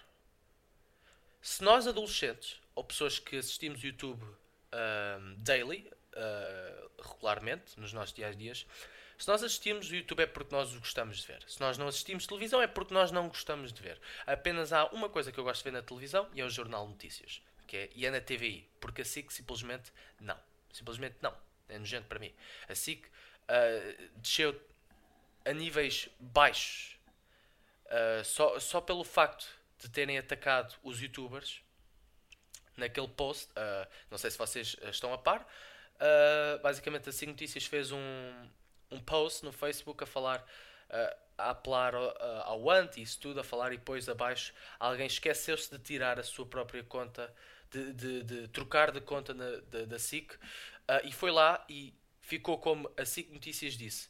Se 1.42 1.62
nós 1.62 1.87
adolescentes, 1.87 2.61
ou 2.75 2.85
pessoas 2.85 3.18
que 3.18 3.37
assistimos 3.37 3.83
YouTube 3.83 4.23
uh, 4.23 5.37
daily, 5.38 5.90
uh, 6.14 7.03
regularmente, 7.03 7.79
nos 7.79 7.92
nossos 7.92 8.14
dias 8.14 8.35
a 8.35 8.38
dias, 8.38 8.66
se 9.18 9.26
nós 9.26 9.42
assistimos 9.42 9.90
o 9.90 9.96
YouTube 9.96 10.22
é 10.22 10.26
porque 10.26 10.54
nós 10.54 10.72
o 10.72 10.78
gostamos 10.78 11.18
de 11.18 11.26
ver. 11.26 11.42
Se 11.48 11.61
nós 11.61 11.76
não 11.76 11.88
assistimos 11.88 12.24
televisão 12.24 12.62
é 12.62 12.68
porque 12.68 12.94
nós 12.94 13.11
não 13.11 13.26
gostamos 13.28 13.72
de 13.72 13.83
ver. 13.83 14.00
Apenas 14.24 14.72
há 14.72 14.87
uma 14.87 15.09
coisa 15.09 15.33
que 15.33 15.38
eu 15.38 15.44
gosto 15.44 15.59
de 15.59 15.70
ver 15.70 15.76
na 15.76 15.83
televisão 15.83 16.28
e 16.33 16.40
é 16.40 16.44
o 16.44 16.48
Jornal 16.48 16.87
Notícias. 16.87 17.42
Que 17.66 17.76
é, 17.76 17.90
e 17.96 18.07
é 18.07 18.11
na 18.11 18.20
TVI. 18.20 18.68
Porque 18.81 19.02
a 19.02 19.04
SIC 19.04 19.33
simplesmente 19.33 19.92
não. 20.20 20.38
Simplesmente 20.72 21.16
não. 21.20 21.35
É 21.68 21.76
nojento 21.78 22.07
para 22.07 22.20
mim. 22.20 22.33
A 22.68 22.74
SIC 22.76 23.04
uh, 23.07 24.09
desceu 24.18 24.59
a 25.44 25.52
níveis 25.52 26.09
baixos. 26.20 26.96
Uh, 27.87 28.24
só, 28.24 28.61
só 28.61 28.81
pelo 28.81 29.02
facto 29.02 29.48
de 29.81 29.88
terem 29.88 30.16
atacado 30.16 30.74
os 30.83 31.00
youtubers 31.00 31.61
naquele 32.76 33.09
post, 33.09 33.50
uh, 33.50 33.88
não 34.11 34.16
sei 34.16 34.31
se 34.31 34.38
vocês 34.38 34.76
estão 34.85 35.12
a 35.12 35.18
par, 35.18 35.40
uh, 35.40 36.62
basicamente 36.62 37.09
a 37.09 37.12
5 37.12 37.33
Notícias 37.33 37.64
fez 37.64 37.90
um, 37.90 38.48
um 38.90 39.01
post 39.01 39.44
no 39.44 39.53
Facebook 39.53 40.03
a 40.05 40.07
falar 40.07 40.44
a 41.38 41.51
apelar 41.51 41.94
ao, 41.94 42.22
ao 42.44 42.70
anti, 42.70 43.01
isso 43.01 43.20
tudo, 43.20 43.40
a 43.40 43.44
falar 43.44 43.72
e 43.72 43.77
depois 43.77 44.09
abaixo 44.09 44.53
alguém 44.79 45.07
esqueceu-se 45.07 45.70
de 45.70 45.79
tirar 45.79 46.18
a 46.18 46.22
sua 46.24 46.44
própria 46.44 46.83
conta, 46.83 47.33
de, 47.70 47.92
de, 47.92 48.22
de 48.24 48.48
trocar 48.48 48.90
de 48.90 49.01
conta 49.01 49.33
na, 49.33 49.57
da, 49.70 49.85
da 49.85 49.98
SIC 49.98 50.33
uh, 50.33 50.38
e 51.05 51.12
foi 51.12 51.31
lá 51.31 51.64
e 51.68 51.94
ficou 52.20 52.59
como 52.59 52.90
a 52.96 53.05
SIC 53.05 53.31
Notícias 53.31 53.74
disse. 53.74 54.09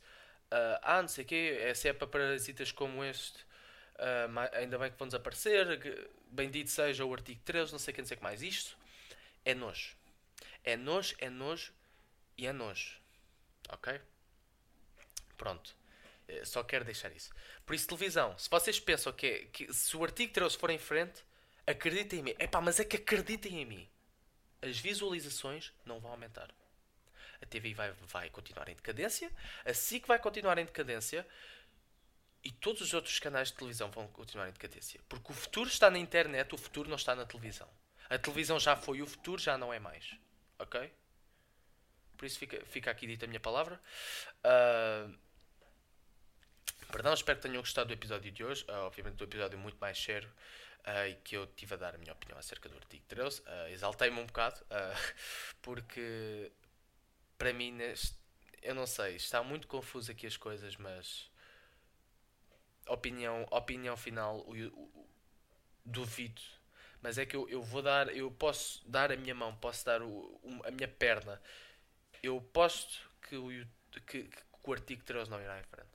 Uh, 0.50 0.80
ah, 0.82 1.02
não 1.02 1.08
sei 1.08 1.24
o 1.24 1.26
quê, 1.26 1.58
é, 1.60 1.74
se 1.74 1.88
é 1.88 1.92
para 1.92 2.06
parasitas 2.06 2.72
como 2.72 3.04
este, 3.04 3.42
uh, 3.96 4.56
ainda 4.56 4.78
bem 4.78 4.90
que 4.90 4.98
vão 4.98 5.06
desaparecer, 5.06 6.08
bendito 6.30 6.70
seja 6.70 7.04
o 7.04 7.12
artigo 7.12 7.40
13, 7.44 7.72
não 7.72 7.78
sei 7.78 7.92
o 7.92 7.94
que, 7.94 8.00
não 8.00 8.08
sei 8.08 8.14
o 8.14 8.18
que 8.18 8.24
mais. 8.24 8.42
Isto 8.42 8.78
é 9.44 9.54
nojo. 9.54 9.94
É 10.64 10.76
nojo, 10.76 11.14
é 11.18 11.28
nojo 11.28 11.72
e 12.36 12.46
é 12.46 12.52
nojo. 12.52 12.98
Ok? 13.68 14.00
Pronto. 15.38 15.74
Eh, 16.28 16.44
só 16.44 16.62
quero 16.62 16.84
deixar 16.84 17.10
isso. 17.12 17.30
Por 17.64 17.74
isso, 17.74 17.86
televisão, 17.86 18.36
se 18.36 18.50
vocês 18.50 18.78
pensam 18.78 19.12
que, 19.12 19.26
é, 19.26 19.38
que 19.46 19.72
se 19.72 19.96
o 19.96 20.04
artigo 20.04 20.32
13 20.32 20.58
for 20.58 20.68
em 20.68 20.78
frente, 20.78 21.24
acreditem 21.66 22.20
em 22.20 22.22
mim. 22.22 22.34
Epá, 22.38 22.60
mas 22.60 22.78
é 22.78 22.84
que 22.84 22.96
acreditem 22.96 23.62
em 23.62 23.64
mim. 23.64 23.88
As 24.60 24.78
visualizações 24.78 25.72
não 25.86 26.00
vão 26.00 26.10
aumentar. 26.10 26.50
A 27.40 27.46
TV 27.46 27.72
vai, 27.72 27.92
vai 27.92 28.28
continuar 28.30 28.68
em 28.68 28.74
decadência, 28.74 29.30
a 29.64 29.72
SIC 29.72 30.06
vai 30.08 30.18
continuar 30.18 30.58
em 30.58 30.64
decadência 30.64 31.24
e 32.42 32.50
todos 32.50 32.82
os 32.82 32.92
outros 32.92 33.18
canais 33.20 33.48
de 33.48 33.54
televisão 33.54 33.90
vão 33.92 34.08
continuar 34.08 34.48
em 34.48 34.52
decadência. 34.52 35.00
Porque 35.08 35.30
o 35.30 35.34
futuro 35.34 35.70
está 35.70 35.88
na 35.88 35.98
internet, 35.98 36.52
o 36.52 36.58
futuro 36.58 36.88
não 36.88 36.96
está 36.96 37.14
na 37.14 37.24
televisão. 37.24 37.68
A 38.10 38.18
televisão 38.18 38.58
já 38.58 38.74
foi, 38.74 39.02
o 39.02 39.06
futuro 39.06 39.40
já 39.40 39.56
não 39.56 39.72
é 39.72 39.78
mais. 39.78 40.16
Ok? 40.58 40.92
Por 42.16 42.26
isso 42.26 42.38
fica, 42.38 42.64
fica 42.66 42.90
aqui 42.90 43.06
dita 43.06 43.26
a 43.26 43.28
minha 43.28 43.38
palavra. 43.38 43.80
Uh, 44.38 45.16
perdão, 46.90 47.14
espero 47.14 47.38
que 47.38 47.48
tenham 47.48 47.60
gostado 47.60 47.88
do 47.88 47.94
episódio 47.94 48.30
de 48.30 48.44
hoje. 48.44 48.64
Uh, 48.68 48.86
obviamente, 48.86 49.16
do 49.16 49.24
episódio 49.24 49.58
muito 49.58 49.78
mais 49.78 49.98
sério. 49.98 50.28
Uh, 50.86 51.08
e 51.10 51.14
que 51.16 51.36
eu 51.36 51.46
tive 51.46 51.74
a 51.74 51.76
dar 51.76 51.94
a 51.94 51.98
minha 51.98 52.12
opinião 52.12 52.38
acerca 52.38 52.68
do 52.68 52.76
artigo 52.76 53.04
13. 53.08 53.40
Uh, 53.40 53.68
Exaltei-me 53.70 54.20
um 54.20 54.26
bocado, 54.26 54.60
porque 55.60 56.50
para 57.38 57.52
mim, 57.52 57.72
neste, 57.72 58.16
eu 58.62 58.74
não 58.74 58.86
sei, 58.86 59.16
está 59.16 59.42
muito 59.42 59.66
confuso 59.68 60.10
aqui 60.10 60.26
as 60.26 60.36
coisas, 60.36 60.76
mas 60.76 61.30
opinião, 62.88 63.46
opinião 63.50 63.96
final, 63.96 64.44
eu, 64.48 64.66
eu, 64.66 65.08
duvido. 65.84 66.42
Mas 67.00 67.16
é 67.16 67.24
que 67.24 67.36
eu, 67.36 67.48
eu 67.48 67.62
vou 67.62 67.80
dar, 67.80 68.14
eu 68.14 68.30
posso 68.30 68.86
dar 68.88 69.12
a 69.12 69.16
minha 69.16 69.34
mão, 69.34 69.54
posso 69.56 69.84
dar 69.86 70.02
o, 70.02 70.40
a 70.64 70.70
minha 70.70 70.88
perna. 70.88 71.40
Eu 72.22 72.38
aposto 72.38 73.08
que 73.22 73.36
o, 73.36 73.48
que, 74.04 74.24
que 74.24 74.30
o 74.64 74.72
artigo 74.72 75.04
13 75.04 75.30
não 75.30 75.40
irá 75.40 75.60
em 75.60 75.62
frente. 75.62 75.87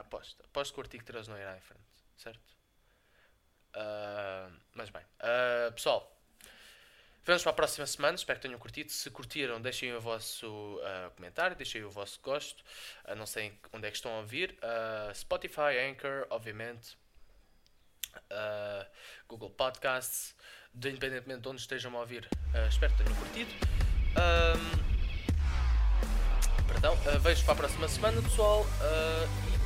Aposto. 0.00 0.42
Aposto 0.44 0.74
que 0.74 0.80
o 0.80 0.82
artigo 0.82 1.04
13 1.04 1.30
não 1.30 1.38
irá 1.38 1.56
em 1.56 1.60
frente. 1.60 1.84
Certo? 2.16 2.60
Uh, 3.74 4.52
mas 4.74 4.90
bem. 4.90 5.02
Uh, 5.02 5.72
pessoal, 5.72 6.16
Vemos 7.22 7.42
para 7.42 7.52
a 7.52 7.54
próxima 7.54 7.86
semana, 7.86 8.14
espero 8.14 8.40
que 8.40 8.46
tenham 8.46 8.58
curtido. 8.58 8.90
Se 8.90 9.10
curtiram, 9.10 9.60
deixem 9.60 9.94
o 9.94 10.00
vosso 10.00 10.46
uh, 10.46 11.10
comentário, 11.14 11.54
deixem 11.54 11.84
o 11.84 11.90
vosso 11.90 12.18
gosto. 12.22 12.64
Não 13.14 13.26
sei 13.26 13.52
onde 13.72 13.86
é 13.86 13.90
que 13.90 13.96
estão 13.96 14.10
a 14.12 14.20
ouvir. 14.20 14.58
Spotify, 15.14 15.78
Anchor, 15.90 16.26
obviamente. 16.30 16.96
Google 19.28 19.50
Podcasts. 19.50 20.34
De, 20.72 20.88
independentemente 20.88 21.42
de 21.42 21.48
onde 21.48 21.60
estejam 21.60 21.94
a 21.96 22.00
ouvir, 22.00 22.28
espero 22.68 22.96
que 22.96 23.04
tenham 23.04 23.18
curtido. 23.18 23.50
Perdão, 26.66 26.96
vejo 27.20 27.44
para 27.44 27.52
a 27.52 27.56
próxima 27.56 27.86
semana, 27.86 28.22
pessoal. 28.22 28.64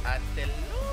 E 0.05 0.07
até 0.07 0.45
logo! 0.45 0.84